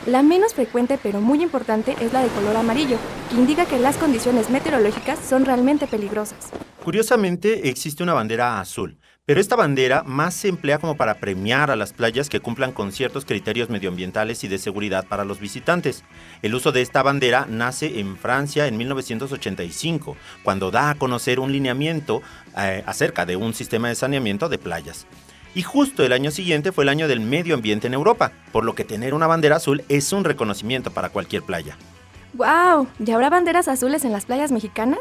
La 0.06 0.22
menos 0.22 0.54
frecuente 0.54 0.98
pero 1.02 1.20
muy 1.20 1.42
importante 1.42 1.94
es 2.00 2.14
la 2.14 2.22
de 2.22 2.28
color 2.30 2.56
amarillo, 2.56 2.96
que 3.28 3.36
indica 3.36 3.66
que 3.66 3.78
las 3.78 3.98
condiciones 3.98 4.48
meteorológicas 4.48 5.18
son 5.18 5.44
realmente 5.44 5.86
peligrosas. 5.86 6.48
Curiosamente, 6.82 7.68
existe 7.68 8.02
una 8.02 8.14
bandera 8.14 8.60
azul, 8.60 8.98
pero 9.26 9.42
esta 9.42 9.56
bandera 9.56 10.02
más 10.02 10.32
se 10.32 10.48
emplea 10.48 10.78
como 10.78 10.96
para 10.96 11.16
premiar 11.16 11.70
a 11.70 11.76
las 11.76 11.92
playas 11.92 12.30
que 12.30 12.40
cumplan 12.40 12.72
con 12.72 12.92
ciertos 12.92 13.26
criterios 13.26 13.68
medioambientales 13.68 14.42
y 14.42 14.48
de 14.48 14.56
seguridad 14.56 15.04
para 15.06 15.26
los 15.26 15.38
visitantes. 15.38 16.02
El 16.40 16.54
uso 16.54 16.72
de 16.72 16.80
esta 16.80 17.02
bandera 17.02 17.44
nace 17.46 18.00
en 18.00 18.16
Francia 18.16 18.66
en 18.68 18.78
1985, 18.78 20.16
cuando 20.42 20.70
da 20.70 20.88
a 20.88 20.94
conocer 20.94 21.40
un 21.40 21.52
lineamiento 21.52 22.22
eh, 22.56 22.82
acerca 22.86 23.26
de 23.26 23.36
un 23.36 23.52
sistema 23.52 23.88
de 23.88 23.96
saneamiento 23.96 24.48
de 24.48 24.56
playas. 24.56 25.06
Y 25.54 25.62
justo 25.62 26.04
el 26.04 26.12
año 26.12 26.30
siguiente 26.30 26.72
fue 26.72 26.84
el 26.84 26.88
año 26.88 27.08
del 27.08 27.20
medio 27.20 27.54
ambiente 27.54 27.86
en 27.86 27.94
Europa, 27.94 28.32
por 28.52 28.64
lo 28.64 28.74
que 28.74 28.84
tener 28.84 29.14
una 29.14 29.26
bandera 29.26 29.56
azul 29.56 29.82
es 29.88 30.12
un 30.12 30.24
reconocimiento 30.24 30.90
para 30.90 31.08
cualquier 31.08 31.42
playa. 31.42 31.76
¡Wow! 32.34 32.86
¿Ya 33.00 33.14
habrá 33.14 33.30
banderas 33.30 33.66
azules 33.66 34.04
en 34.04 34.12
las 34.12 34.26
playas 34.26 34.52
mexicanas? 34.52 35.00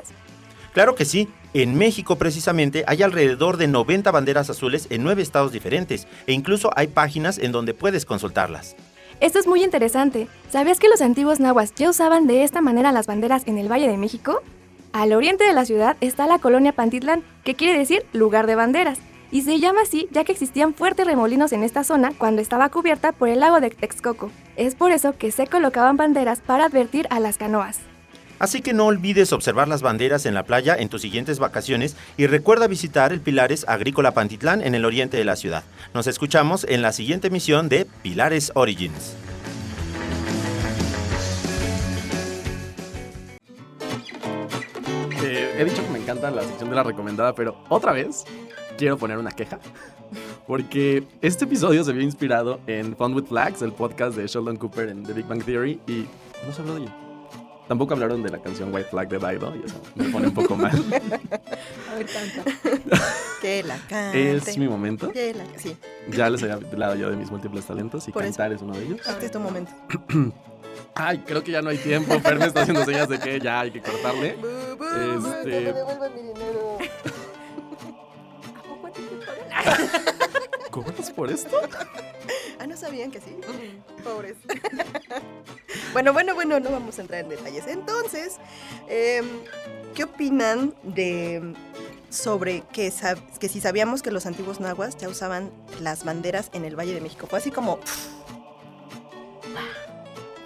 Claro 0.73 0.95
que 0.95 1.05
sí. 1.05 1.27
En 1.53 1.75
México 1.75 2.15
precisamente 2.15 2.83
hay 2.87 3.01
alrededor 3.01 3.57
de 3.57 3.67
90 3.67 4.11
banderas 4.11 4.49
azules 4.49 4.87
en 4.91 5.03
nueve 5.03 5.23
estados 5.23 5.51
diferentes 5.51 6.07
e 6.27 6.33
incluso 6.33 6.69
hay 6.75 6.87
páginas 6.87 7.39
en 7.39 7.51
donde 7.51 7.73
puedes 7.73 8.05
consultarlas. 8.05 8.75
Esto 9.19 9.39
es 9.39 9.47
muy 9.47 9.63
interesante. 9.63 10.27
¿Sabías 10.51 10.79
que 10.79 10.89
los 10.89 11.01
antiguos 11.01 11.39
nahuas 11.39 11.73
ya 11.75 11.89
usaban 11.89 12.27
de 12.27 12.43
esta 12.43 12.61
manera 12.61 12.91
las 12.91 13.07
banderas 13.07 13.47
en 13.47 13.57
el 13.57 13.69
Valle 13.69 13.87
de 13.87 13.97
México? 13.97 14.41
Al 14.93 15.11
oriente 15.13 15.43
de 15.43 15.53
la 15.53 15.65
ciudad 15.65 15.97
está 16.01 16.25
la 16.27 16.39
colonia 16.39 16.71
Pantitlán, 16.71 17.23
que 17.43 17.55
quiere 17.55 17.77
decir 17.77 18.05
lugar 18.13 18.47
de 18.47 18.55
banderas, 18.55 18.99
y 19.31 19.41
se 19.41 19.59
llama 19.59 19.81
así 19.83 20.07
ya 20.11 20.23
que 20.23 20.31
existían 20.31 20.73
fuertes 20.73 21.05
remolinos 21.05 21.51
en 21.51 21.63
esta 21.63 21.83
zona 21.83 22.11
cuando 22.17 22.41
estaba 22.41 22.69
cubierta 22.69 23.11
por 23.11 23.29
el 23.29 23.39
lago 23.39 23.59
de 23.59 23.69
Texcoco. 23.69 24.31
Es 24.55 24.75
por 24.75 24.91
eso 24.91 25.17
que 25.17 25.31
se 25.31 25.47
colocaban 25.47 25.97
banderas 25.97 26.39
para 26.39 26.65
advertir 26.65 27.07
a 27.09 27.19
las 27.19 27.37
canoas. 27.37 27.79
Así 28.39 28.61
que 28.61 28.73
no 28.73 28.85
olvides 28.85 29.33
observar 29.33 29.67
las 29.67 29.81
banderas 29.81 30.25
en 30.25 30.33
la 30.33 30.43
playa 30.43 30.75
en 30.77 30.87
tus 30.87 31.01
siguientes 31.01 31.39
vacaciones 31.39 31.97
y 32.15 32.25
recuerda 32.25 32.67
visitar 32.67 33.11
el 33.11 33.19
Pilares 33.19 33.65
Agrícola 33.67 34.13
Pantitlán 34.13 34.61
en 34.61 34.75
el 34.75 34.85
oriente 34.85 35.17
de 35.17 35.25
la 35.25 35.35
ciudad. 35.35 35.65
Nos 35.93 36.07
escuchamos 36.07 36.65
en 36.69 36.81
la 36.81 36.93
siguiente 36.93 37.27
emisión 37.27 37.67
de 37.67 37.85
Pilares 38.01 38.53
Origins. 38.55 39.15
Eh, 45.21 45.55
he 45.57 45.65
dicho 45.65 45.83
que 45.83 45.89
me 45.89 45.99
encanta 45.99 46.31
la 46.31 46.43
sección 46.43 46.69
de 46.69 46.77
la 46.77 46.83
recomendada, 46.83 47.35
pero 47.35 47.61
otra 47.67 47.91
vez 47.91 48.23
quiero 48.79 48.97
poner 48.97 49.17
una 49.17 49.31
queja. 49.31 49.59
Porque 50.47 51.03
este 51.21 51.45
episodio 51.45 51.83
se 51.83 51.91
vio 51.93 52.01
inspirado 52.01 52.59
en 52.65 52.95
Fun 52.95 53.13
with 53.13 53.25
Flags, 53.25 53.61
el 53.61 53.73
podcast 53.73 54.15
de 54.17 54.25
Sheldon 54.25 54.55
Cooper 54.55 54.89
en 54.89 55.03
The 55.03 55.13
Big 55.13 55.27
Bang 55.27 55.43
Theory, 55.43 55.79
y 55.85 56.07
no 56.47 56.53
se 56.53 56.61
habló 56.61 56.75
de 56.75 56.81
ello. 56.83 56.91
Tampoco 57.67 57.93
hablaron 57.93 58.23
de 58.23 58.29
la 58.31 58.39
canción 58.39 58.73
White 58.73 58.89
Flag 58.89 59.09
de 59.09 59.17
Dido, 59.19 59.55
y 59.55 59.63
eso 59.63 59.79
me 59.93 60.05
pone 60.05 60.27
un 60.29 60.33
poco 60.33 60.55
mal. 60.55 60.71
Canta. 61.99 62.51
que 63.41 63.61
la 63.61 63.77
cante. 63.89 64.35
¿Es 64.37 64.57
mi 64.57 64.67
momento? 64.69 65.11
Que 65.11 65.33
la, 65.33 65.43
sí. 65.57 65.75
Ya 66.09 66.29
les 66.29 66.41
había 66.41 66.55
hablado 66.55 66.95
yo 66.95 67.09
de 67.09 67.17
mis 67.17 67.29
múltiples 67.29 67.65
talentos 67.65 68.07
y 68.07 68.11
Por 68.11 68.23
eso. 68.23 68.31
cantar 68.37 68.53
es 68.53 68.61
uno 68.61 68.73
de 68.73 68.85
ellos. 68.85 69.01
Este 69.05 69.25
es 69.25 69.31
tu 69.31 69.39
momento. 69.39 69.71
Ay, 70.95 71.19
creo 71.19 71.43
que 71.43 71.51
ya 71.51 71.61
no 71.61 71.69
hay 71.69 71.77
tiempo. 71.77 72.17
Fer 72.21 72.39
me 72.39 72.45
está 72.45 72.61
haciendo 72.61 72.85
señas 72.85 73.09
de 73.09 73.19
que 73.19 73.39
ya 73.39 73.59
hay 73.59 73.71
que 73.71 73.81
cortarle. 73.81 74.35
Que 74.35 74.85
me 75.19 75.29
Este, 75.29 75.49
devuelvan 75.73 76.15
mi 76.15 76.21
dinero. 76.21 76.68
¿Cobras 80.71 81.11
por 81.11 81.31
esto? 81.31 81.59
Ah, 82.59 82.67
¿no 82.67 82.77
sabían 82.77 83.11
que 83.11 83.19
sí? 83.19 83.35
Pobres. 84.03 84.35
bueno, 85.93 86.13
bueno, 86.13 86.35
bueno, 86.35 86.59
no 86.59 86.69
vamos 86.71 86.99
a 86.99 87.01
entrar 87.01 87.21
en 87.21 87.29
detalles. 87.29 87.65
Entonces, 87.67 88.37
em, 88.87 89.25
¿qué 89.95 90.03
opinan 90.03 90.75
de 90.83 91.53
sobre 92.09 92.61
que, 92.73 92.91
sab- 92.91 93.37
que 93.39 93.49
si 93.49 93.61
sabíamos 93.61 94.01
que 94.01 94.11
los 94.11 94.25
antiguos 94.25 94.59
nahuas 94.59 94.97
ya 94.97 95.09
usaban 95.09 95.51
las 95.81 96.03
banderas 96.03 96.49
en 96.53 96.65
el 96.65 96.75
Valle 96.77 96.93
de 96.93 97.01
México? 97.01 97.27
Fue 97.27 97.39
así 97.39 97.51
como... 97.51 97.79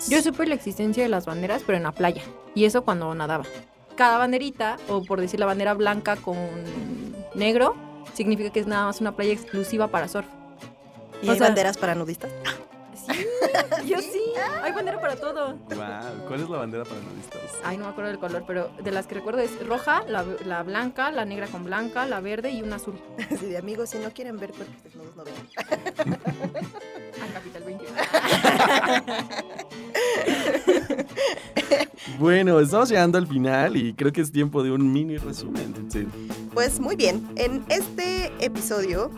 Yo 0.09 0.21
supe 0.21 0.45
la 0.45 0.55
existencia 0.55 1.03
de 1.03 1.09
las 1.09 1.25
banderas, 1.25 1.63
pero 1.65 1.77
en 1.77 1.83
la 1.83 1.93
playa. 1.93 2.21
Y 2.55 2.65
eso 2.65 2.83
cuando 2.83 3.13
nadaba. 3.15 3.45
Cada 3.95 4.17
banderita, 4.17 4.77
o 4.89 5.03
por 5.03 5.21
decir 5.21 5.39
la 5.39 5.45
bandera 5.45 5.73
blanca 5.73 6.15
con 6.17 6.35
negro, 7.35 7.75
significa 8.13 8.51
que 8.51 8.59
es 8.59 8.67
nada 8.67 8.85
más 8.85 9.01
una 9.01 9.15
playa 9.15 9.33
exclusiva 9.33 9.87
para 9.87 10.07
surf. 10.07 10.27
¿Y 11.21 11.29
O 11.29 11.31
hay 11.31 11.37
sea, 11.37 11.47
banderas 11.47 11.77
para 11.77 11.95
nudistas? 11.95 12.31
Sí, 13.05 13.25
yo 13.85 13.97
sí. 13.99 14.21
Hay 14.61 14.71
bandera 14.71 15.01
para 15.01 15.15
todo. 15.15 15.53
Wow, 15.55 16.27
¿cuál 16.27 16.41
es 16.41 16.49
la 16.49 16.57
bandera 16.59 16.83
para 16.85 17.01
nudistas? 17.01 17.41
Ay, 17.63 17.77
no 17.77 17.85
me 17.85 17.89
acuerdo 17.91 18.11
del 18.11 18.19
color, 18.19 18.43
pero 18.47 18.69
de 18.81 18.91
las 18.91 19.07
que 19.07 19.15
recuerdo 19.15 19.41
es 19.41 19.65
roja, 19.65 20.03
la, 20.07 20.23
la 20.45 20.63
blanca, 20.63 21.11
la 21.11 21.25
negra 21.25 21.47
con 21.47 21.63
blanca, 21.65 22.05
la 22.05 22.19
verde 22.21 22.51
y 22.51 22.61
una 22.61 22.75
azul. 22.77 22.99
Así 23.31 23.47
de 23.47 23.57
amigos, 23.57 23.89
si 23.89 23.97
no 23.99 24.11
quieren 24.11 24.39
ver 24.39 24.51
cuerpos 24.51 24.83
desnudos, 24.83 25.15
no 25.15 25.23
vean. 25.23 26.19
A 27.21 27.27
Capital 27.33 27.63
21. 27.63 27.93
Bueno, 32.19 32.59
estamos 32.59 32.89
llegando 32.89 33.17
al 33.17 33.27
final 33.27 33.75
y 33.75 33.93
creo 33.93 34.11
que 34.11 34.21
es 34.21 34.31
tiempo 34.31 34.63
de 34.63 34.71
un 34.71 34.91
mini 34.91 35.17
resumen. 35.17 35.73
Pues 36.53 36.79
muy 36.79 36.95
bien, 36.95 37.27
en 37.35 37.63
este 37.69 38.31
episodio 38.39 39.09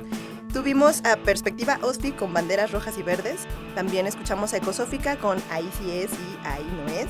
tuvimos 0.53 1.03
a 1.03 1.17
Perspectiva 1.17 1.79
OSFI 1.81 2.13
con 2.13 2.33
banderas 2.33 2.71
rojas 2.71 2.97
y 2.97 3.03
verdes. 3.03 3.41
También 3.73 4.07
escuchamos 4.07 4.53
a 4.53 4.57
Ecosófica 4.57 5.17
con 5.17 5.37
Ahí 5.51 5.69
sí 5.79 5.91
es 5.91 6.11
y 6.11 6.47
Ahí 6.47 6.65
no 6.77 6.93
es. 6.93 7.07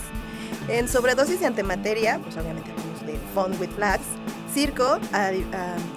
En 0.69 0.87
Sobredosis 0.87 1.39
de 1.41 1.45
Antimateria, 1.45 2.19
pues 2.23 2.35
obviamente 2.37 2.71
hablamos 2.71 3.05
de 3.05 3.19
Fun 3.33 3.59
with 3.59 3.75
Flags. 3.75 4.05
Circo, 4.53 4.99
ah, 5.13 5.31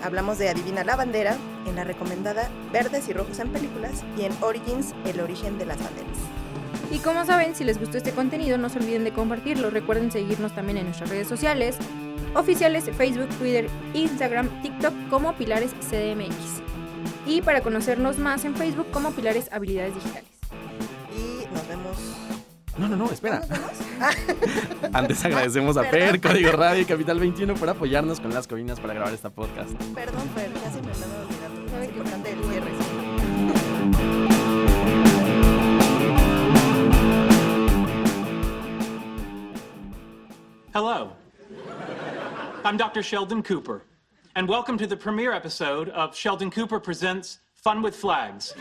hablamos 0.02 0.38
de 0.38 0.48
Adivina 0.48 0.84
la 0.84 0.96
Bandera. 0.96 1.36
En 1.66 1.76
la 1.76 1.84
recomendada 1.84 2.50
Verdes 2.72 3.08
y 3.08 3.12
Rojos 3.12 3.38
en 3.38 3.50
Películas. 3.50 4.04
Y 4.18 4.24
en 4.24 4.32
Origins, 4.42 4.94
El 5.06 5.20
Origen 5.20 5.58
de 5.58 5.66
las 5.66 5.78
Banderas. 5.78 6.37
Y 6.90 6.98
como 7.00 7.24
saben, 7.26 7.54
si 7.54 7.64
les 7.64 7.78
gustó 7.78 7.98
este 7.98 8.12
contenido, 8.12 8.56
no 8.58 8.68
se 8.68 8.78
olviden 8.78 9.04
de 9.04 9.12
compartirlo. 9.12 9.70
Recuerden 9.70 10.10
seguirnos 10.10 10.54
también 10.54 10.78
en 10.78 10.84
nuestras 10.86 11.10
redes 11.10 11.28
sociales 11.28 11.76
oficiales, 12.34 12.84
Facebook, 12.96 13.28
Twitter, 13.38 13.68
Instagram, 13.94 14.48
TikTok 14.62 14.92
como 15.08 15.34
Pilares 15.34 15.72
CDMX. 15.90 16.62
Y 17.26 17.42
para 17.42 17.60
conocernos 17.60 18.18
más 18.18 18.44
en 18.44 18.54
Facebook 18.54 18.90
como 18.90 19.12
Pilares 19.12 19.48
Habilidades 19.52 19.94
Digitales. 19.94 20.30
Y 21.16 21.46
nos 21.54 21.68
vemos. 21.68 21.96
No, 22.78 22.88
no, 22.88 22.96
no, 22.96 23.10
espera. 23.10 23.42
Antes 24.92 25.24
agradecemos 25.24 25.76
a 25.76 25.82
Per, 25.90 26.20
Código 26.20 26.52
Radio 26.52 26.82
y 26.82 26.84
Capital 26.84 27.18
21 27.18 27.54
por 27.54 27.68
apoyarnos 27.68 28.20
con 28.20 28.32
las 28.32 28.46
cobinas 28.46 28.78
para 28.78 28.94
grabar 28.94 29.12
esta 29.12 29.30
podcast. 29.30 29.70
Perdón, 29.94 30.22
Fer, 30.34 30.52
ya 30.54 30.70
se 30.70 30.80
me 30.80 30.92
andaba 30.92 31.24
Hello. 40.78 41.10
I'm 42.64 42.76
Dr. 42.76 43.02
Sheldon 43.02 43.42
Cooper, 43.42 43.82
and 44.36 44.48
welcome 44.48 44.78
to 44.78 44.86
the 44.86 44.96
premiere 44.96 45.32
episode 45.32 45.88
of 45.88 46.14
Sheldon 46.14 46.52
Cooper 46.52 46.78
Presents 46.78 47.40
Fun 47.56 47.82
with 47.82 47.96
Flags. 47.96 48.54